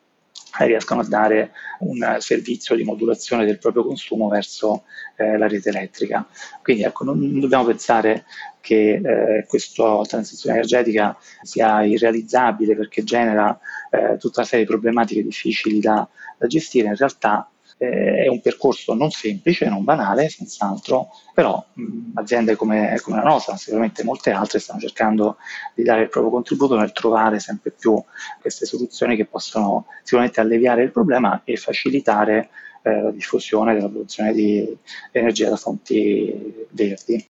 riescono 0.60 1.00
a 1.00 1.06
dare 1.06 1.52
un 1.80 2.16
servizio 2.18 2.74
di 2.74 2.84
modulazione 2.84 3.44
del 3.44 3.58
proprio 3.58 3.84
consumo 3.84 4.28
verso 4.28 4.84
eh, 5.16 5.36
la 5.36 5.48
rete 5.48 5.68
elettrica. 5.68 6.26
Quindi 6.62 6.84
ecco, 6.84 7.04
non 7.04 7.40
dobbiamo 7.40 7.64
pensare 7.64 8.24
che 8.60 9.00
eh, 9.02 9.44
questa 9.46 10.00
transizione 10.02 10.56
energetica 10.56 11.16
sia 11.42 11.82
irrealizzabile 11.82 12.74
perché 12.74 13.04
genera 13.04 13.56
eh, 13.90 14.16
tutta 14.18 14.40
una 14.40 14.48
serie 14.48 14.64
di 14.64 14.70
problematiche 14.70 15.22
difficili 15.22 15.78
da, 15.78 16.08
da 16.36 16.46
gestire, 16.46 16.88
in 16.88 16.96
realtà 16.96 17.48
eh, 17.78 18.24
è 18.24 18.28
un 18.28 18.40
percorso 18.40 18.94
non 18.94 19.10
semplice, 19.10 19.68
non 19.68 19.84
banale, 19.84 20.28
senz'altro, 20.28 21.08
però 21.34 21.64
mh, 21.74 22.12
aziende 22.14 22.56
come, 22.56 22.98
come, 23.02 23.18
la 23.18 23.28
nostra, 23.28 23.56
sicuramente 23.56 24.04
molte 24.04 24.30
altre, 24.30 24.58
stanno 24.58 24.80
cercando 24.80 25.36
di 25.74 25.82
dare 25.82 26.02
il 26.02 26.08
proprio 26.08 26.32
contributo 26.32 26.76
nel 26.76 26.92
trovare 26.92 27.38
sempre 27.38 27.70
più 27.70 28.02
queste 28.40 28.66
soluzioni 28.66 29.16
che 29.16 29.26
possono 29.26 29.86
sicuramente 30.02 30.40
alleviare 30.40 30.82
il 30.82 30.92
problema 30.92 31.42
e 31.44 31.56
facilitare 31.56 32.48
eh, 32.82 33.02
la 33.02 33.10
diffusione 33.10 33.74
della 33.74 33.88
produzione 33.88 34.32
di 34.32 34.76
energia 35.12 35.48
da 35.48 35.56
fonti 35.56 36.66
verdi. 36.70 37.24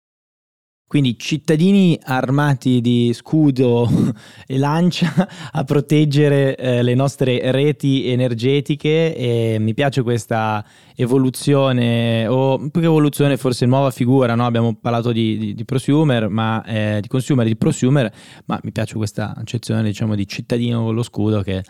Quindi 0.88 1.18
cittadini 1.18 1.98
armati 2.00 2.80
di 2.80 3.10
scudo 3.12 3.88
e 4.46 4.56
lancia 4.56 5.28
a 5.50 5.64
proteggere 5.64 6.56
eh, 6.56 6.82
le 6.84 6.94
nostre 6.94 7.50
reti 7.50 8.08
energetiche 8.08 9.16
e 9.16 9.56
mi 9.58 9.74
piace 9.74 10.02
questa 10.02 10.64
evoluzione 10.94 12.28
o 12.28 12.58
più 12.70 12.80
che 12.80 12.86
evoluzione 12.86 13.36
forse 13.36 13.66
nuova 13.66 13.90
figura, 13.90 14.36
no? 14.36 14.46
abbiamo 14.46 14.76
parlato 14.76 15.10
di, 15.10 15.36
di, 15.36 15.54
di 15.54 15.64
prosumer, 15.64 16.28
ma, 16.28 16.62
eh, 16.64 16.98
di 17.00 17.08
consumer, 17.08 17.44
di 17.44 17.56
prosumer, 17.56 18.12
ma 18.44 18.60
mi 18.62 18.70
piace 18.70 18.94
questa 18.94 19.34
accezione 19.36 19.82
diciamo 19.82 20.14
di 20.14 20.26
cittadino 20.26 20.84
con 20.84 20.94
lo 20.94 21.02
scudo 21.02 21.42
che 21.42 21.64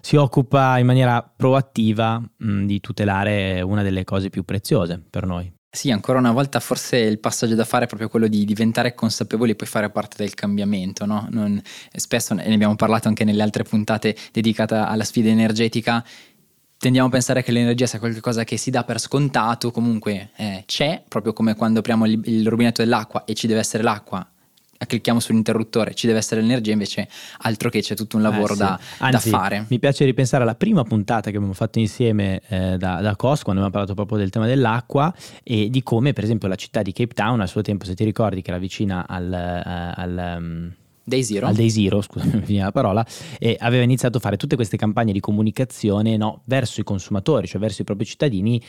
si 0.00 0.16
occupa 0.16 0.78
in 0.78 0.86
maniera 0.86 1.22
proattiva 1.22 2.18
mh, 2.18 2.64
di 2.64 2.80
tutelare 2.80 3.60
una 3.60 3.82
delle 3.82 4.04
cose 4.04 4.30
più 4.30 4.44
preziose 4.44 4.98
per 5.10 5.26
noi. 5.26 5.52
Sì, 5.74 5.90
ancora 5.90 6.18
una 6.18 6.32
volta 6.32 6.60
forse 6.60 6.98
il 6.98 7.18
passaggio 7.18 7.54
da 7.54 7.64
fare 7.64 7.84
è 7.84 7.86
proprio 7.86 8.10
quello 8.10 8.28
di 8.28 8.44
diventare 8.44 8.94
consapevoli 8.94 9.52
e 9.52 9.54
poi 9.54 9.66
fare 9.66 9.88
parte 9.88 10.16
del 10.18 10.34
cambiamento. 10.34 11.06
No? 11.06 11.26
Non, 11.30 11.58
spesso, 11.94 12.34
ne 12.34 12.52
abbiamo 12.52 12.76
parlato 12.76 13.08
anche 13.08 13.24
nelle 13.24 13.42
altre 13.42 13.62
puntate 13.62 14.14
dedicate 14.32 14.74
alla 14.74 15.02
sfida 15.02 15.30
energetica, 15.30 16.04
tendiamo 16.76 17.08
a 17.08 17.10
pensare 17.10 17.42
che 17.42 17.52
l'energia 17.52 17.86
sia 17.86 17.98
qualcosa 17.98 18.44
che 18.44 18.58
si 18.58 18.70
dà 18.70 18.84
per 18.84 19.00
scontato, 19.00 19.70
comunque 19.70 20.32
eh, 20.36 20.64
c'è, 20.66 21.04
proprio 21.08 21.32
come 21.32 21.54
quando 21.54 21.78
apriamo 21.78 22.04
il, 22.04 22.20
il 22.24 22.46
rubinetto 22.46 22.82
dell'acqua 22.82 23.24
e 23.24 23.32
ci 23.32 23.46
deve 23.46 23.60
essere 23.60 23.82
l'acqua, 23.82 24.30
clicchiamo 24.86 25.20
sull'interruttore, 25.20 25.94
ci 25.94 26.06
deve 26.06 26.18
essere 26.18 26.40
l'energia, 26.40 26.72
invece 26.72 27.08
altro 27.38 27.70
che 27.70 27.80
c'è 27.80 27.94
tutto 27.94 28.16
un 28.16 28.22
lavoro 28.22 28.52
eh, 28.52 28.56
sì. 28.56 28.62
da, 28.62 28.80
Anzi, 28.98 29.30
da, 29.30 29.38
fare. 29.38 29.66
Mi 29.68 29.78
piace 29.78 30.04
ripensare 30.04 30.42
alla 30.42 30.54
prima 30.54 30.82
puntata 30.84 31.30
che 31.30 31.36
abbiamo 31.36 31.54
fatto 31.54 31.78
insieme 31.78 32.42
eh, 32.48 32.76
da, 32.78 33.00
da 33.00 33.16
COS, 33.16 33.42
quando 33.42 33.62
abbiamo 33.62 33.70
parlato 33.70 33.94
proprio 33.94 34.18
del 34.18 34.30
tema 34.30 34.46
dell'acqua 34.46 35.12
e 35.42 35.70
di 35.70 35.82
come 35.82 36.12
per 36.12 36.24
esempio 36.24 36.48
la 36.48 36.56
città 36.56 36.82
di 36.82 36.92
Cape 36.92 37.14
Town, 37.14 37.40
al 37.40 37.48
suo 37.48 37.62
tempo 37.62 37.84
se 37.84 37.94
ti 37.94 38.04
ricordi 38.04 38.42
che 38.42 38.50
era 38.50 38.58
vicina 38.58 39.06
al... 39.06 39.28
Uh, 39.30 40.00
al 40.00 40.36
um, 40.38 40.72
Day 41.04 41.22
Zero. 41.22 41.46
Al 41.46 41.54
Day 41.54 41.68
Zero, 41.68 42.00
scusami, 42.00 42.42
mi 42.48 42.58
la 42.58 42.72
parola, 42.72 43.04
e 43.38 43.56
aveva 43.58 43.82
iniziato 43.82 44.18
a 44.18 44.20
fare 44.20 44.36
tutte 44.36 44.56
queste 44.56 44.76
campagne 44.76 45.12
di 45.12 45.20
comunicazione 45.20 46.16
no, 46.16 46.42
verso 46.44 46.80
i 46.80 46.84
consumatori, 46.84 47.46
cioè 47.46 47.60
verso 47.60 47.82
i 47.82 47.84
propri 47.84 48.04
cittadini, 48.04 48.60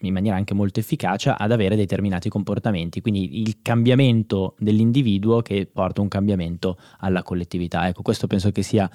in 0.00 0.12
maniera 0.12 0.36
anche 0.36 0.54
molto 0.54 0.80
efficace 0.80 1.34
ad 1.36 1.50
avere 1.50 1.76
determinati 1.76 2.28
comportamenti. 2.28 3.00
Quindi 3.00 3.40
il 3.40 3.58
cambiamento 3.62 4.54
dell'individuo 4.58 5.42
che 5.42 5.68
porta 5.72 6.00
un 6.00 6.08
cambiamento 6.08 6.76
alla 7.00 7.22
collettività. 7.22 7.88
Ecco, 7.88 8.02
questo 8.02 8.26
penso 8.26 8.50
che 8.50 8.62
sia 8.62 8.88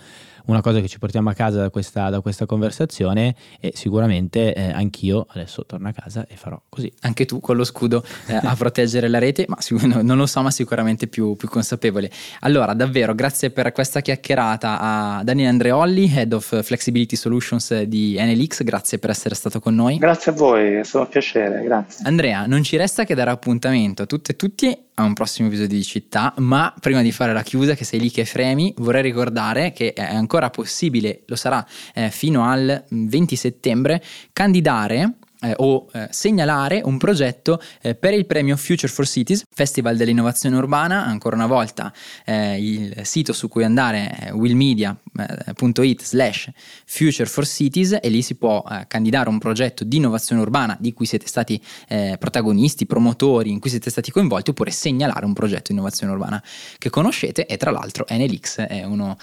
una 0.47 0.61
cosa 0.61 0.79
che 0.79 0.87
ci 0.87 0.97
portiamo 0.99 1.29
a 1.29 1.33
casa 1.33 1.59
da 1.59 1.69
questa, 1.69 2.09
da 2.09 2.21
questa 2.21 2.45
conversazione 2.45 3.35
e 3.59 3.73
sicuramente 3.75 4.53
eh, 4.53 4.71
anch'io 4.71 5.25
adesso 5.29 5.65
torno 5.65 5.89
a 5.89 5.91
casa 5.91 6.25
e 6.27 6.35
farò 6.35 6.61
così. 6.69 6.91
Anche 7.01 7.25
tu 7.25 7.39
con 7.39 7.55
lo 7.57 7.63
scudo 7.63 8.03
eh, 8.27 8.35
a 8.35 8.55
proteggere 8.55 9.07
la 9.09 9.19
rete, 9.19 9.45
ma 9.47 9.57
non 10.01 10.17
lo 10.17 10.25
so, 10.25 10.41
ma 10.41 10.51
sicuramente 10.51 11.07
più, 11.07 11.35
più 11.35 11.47
consapevole. 11.49 12.09
Allora, 12.41 12.73
davvero, 12.77 13.13
grazie 13.13 13.49
per 13.49 13.73
questa 13.73 13.99
chiacchierata 13.99 14.79
a 14.79 15.23
Daniele 15.23 15.49
Andreolli, 15.49 16.09
Head 16.15 16.31
of 16.31 16.63
Flexibility 16.63 17.17
Solutions 17.17 17.81
di 17.81 18.15
NLX, 18.17 18.63
grazie 18.63 18.99
per 18.99 19.09
essere 19.09 19.35
stato 19.35 19.59
con 19.59 19.75
noi. 19.75 19.97
Grazie 19.97 20.31
a 20.31 20.35
voi, 20.35 20.75
è 20.75 20.83
stato 20.83 21.03
un 21.03 21.09
piacere, 21.09 21.61
grazie. 21.63 22.05
Andrea, 22.05 22.45
non 22.45 22.63
ci 22.63 22.77
resta 22.77 23.03
che 23.03 23.15
dare 23.15 23.31
appuntamento 23.31 24.03
a 24.03 24.05
tutte 24.05 24.31
e 24.31 24.35
tutti 24.37 24.77
a 24.93 25.03
un 25.03 25.13
prossimo 25.13 25.49
episodio 25.49 25.75
di 25.75 25.83
città, 25.83 26.33
ma 26.37 26.73
prima 26.79 27.01
di 27.01 27.11
fare 27.11 27.33
la 27.33 27.43
chiusa, 27.43 27.73
che 27.73 27.83
sei 27.83 27.99
lì 27.99 28.09
che 28.09 28.23
fremi, 28.23 28.73
vorrei 28.77 29.01
ricordare 29.01 29.73
che 29.73 29.93
è 29.93 30.15
ancora 30.15 30.49
possibile, 30.49 31.23
lo 31.25 31.35
sarà 31.35 31.65
eh, 31.93 32.09
fino 32.09 32.49
al 32.49 32.83
20 32.89 33.35
settembre, 33.35 34.01
candidare 34.31 35.17
eh, 35.41 35.53
o 35.57 35.87
eh, 35.93 36.07
segnalare 36.11 36.81
un 36.83 36.97
progetto 36.97 37.61
eh, 37.81 37.95
per 37.95 38.13
il 38.13 38.25
premio 38.25 38.55
Future 38.57 38.91
for 38.91 39.07
Cities, 39.07 39.43
Festival 39.53 39.95
dell'innovazione 39.95 40.55
urbana, 40.55 41.05
ancora 41.05 41.35
una 41.35 41.47
volta 41.47 41.93
eh, 42.25 42.59
il 42.59 43.01
sito 43.03 43.33
su 43.33 43.47
cui 43.47 43.63
andare 43.63 44.09
è 44.09 44.31
willmedia.it 44.31 46.03
slash 46.03 46.49
Future 46.85 47.27
for 47.27 47.45
Cities 47.45 47.97
e 48.01 48.09
lì 48.09 48.21
si 48.21 48.35
può 48.35 48.63
eh, 48.69 48.85
candidare 48.87 49.29
un 49.29 49.37
progetto 49.37 49.83
di 49.83 49.97
innovazione 49.97 50.41
urbana 50.41 50.75
di 50.79 50.93
cui 50.93 51.05
siete 51.05 51.27
stati 51.27 51.61
eh, 51.87 52.15
protagonisti, 52.19 52.85
promotori, 52.85 53.51
in 53.51 53.59
cui 53.59 53.69
siete 53.69 53.89
stati 53.89 54.11
coinvolti 54.11 54.49
oppure 54.49 54.71
segnalare 54.71 55.25
un 55.25 55.33
progetto 55.33 55.65
di 55.67 55.73
innovazione 55.73 56.13
urbana 56.13 56.43
che 56.77 56.89
conoscete 56.89 57.45
e 57.45 57.57
tra 57.57 57.71
l'altro 57.71 58.05
NLX 58.09 58.61
è 58.61 58.83
uno 58.83 59.17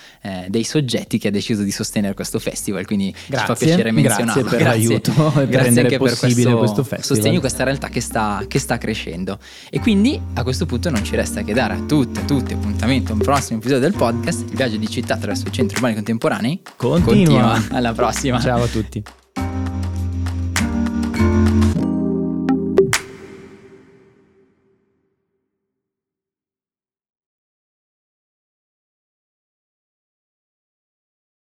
dei 0.48 0.64
soggetti 0.64 1.18
che 1.18 1.29
ha 1.29 1.31
deciso 1.31 1.62
di 1.62 1.70
sostenere 1.70 2.14
questo 2.14 2.38
festival, 2.38 2.87
quindi 2.87 3.14
grazie, 3.27 3.38
ci 3.38 3.44
fa 3.44 3.55
piacere 3.55 3.90
menzionarlo. 3.90 4.42
Grazie 4.42 4.57
per 4.57 4.59
grazie. 4.59 4.88
l'aiuto 4.88 5.29
e 5.29 5.33
per 5.33 5.48
grazie 5.48 5.81
anche 5.81 5.98
possibile 6.10 6.50
per 6.50 6.58
questo, 6.58 6.58
questo 6.58 6.82
festival. 6.84 7.04
sostegno, 7.04 7.40
questa 7.40 7.64
realtà 7.64 7.88
che 7.88 8.00
sta, 8.00 8.44
che 8.46 8.58
sta, 8.58 8.78
crescendo. 8.78 9.38
E 9.70 9.80
quindi 9.80 10.20
a 10.34 10.42
questo 10.42 10.66
punto 10.66 10.90
non 10.90 11.04
ci 11.04 11.16
resta 11.16 11.42
che 11.42 11.52
dare 11.52 11.74
a 11.74 11.80
tutte, 11.80 12.20
a 12.20 12.24
tutti 12.24 12.52
appuntamento 12.52 13.12
a 13.12 13.14
un 13.14 13.20
prossimo 13.20 13.58
episodio 13.58 13.82
del 13.82 13.96
podcast, 13.96 14.48
il 14.48 14.56
viaggio 14.56 14.76
di 14.76 14.88
città 14.88 15.14
attraverso 15.14 15.46
i 15.46 15.52
centri 15.52 15.76
urbani 15.76 15.94
contemporanei. 15.94 16.60
Continua. 16.76 17.04
Continua. 17.04 17.62
Alla 17.70 17.92
prossima. 17.92 18.40
Ciao 18.40 18.62
a 18.62 18.68
tutti. 18.68 19.02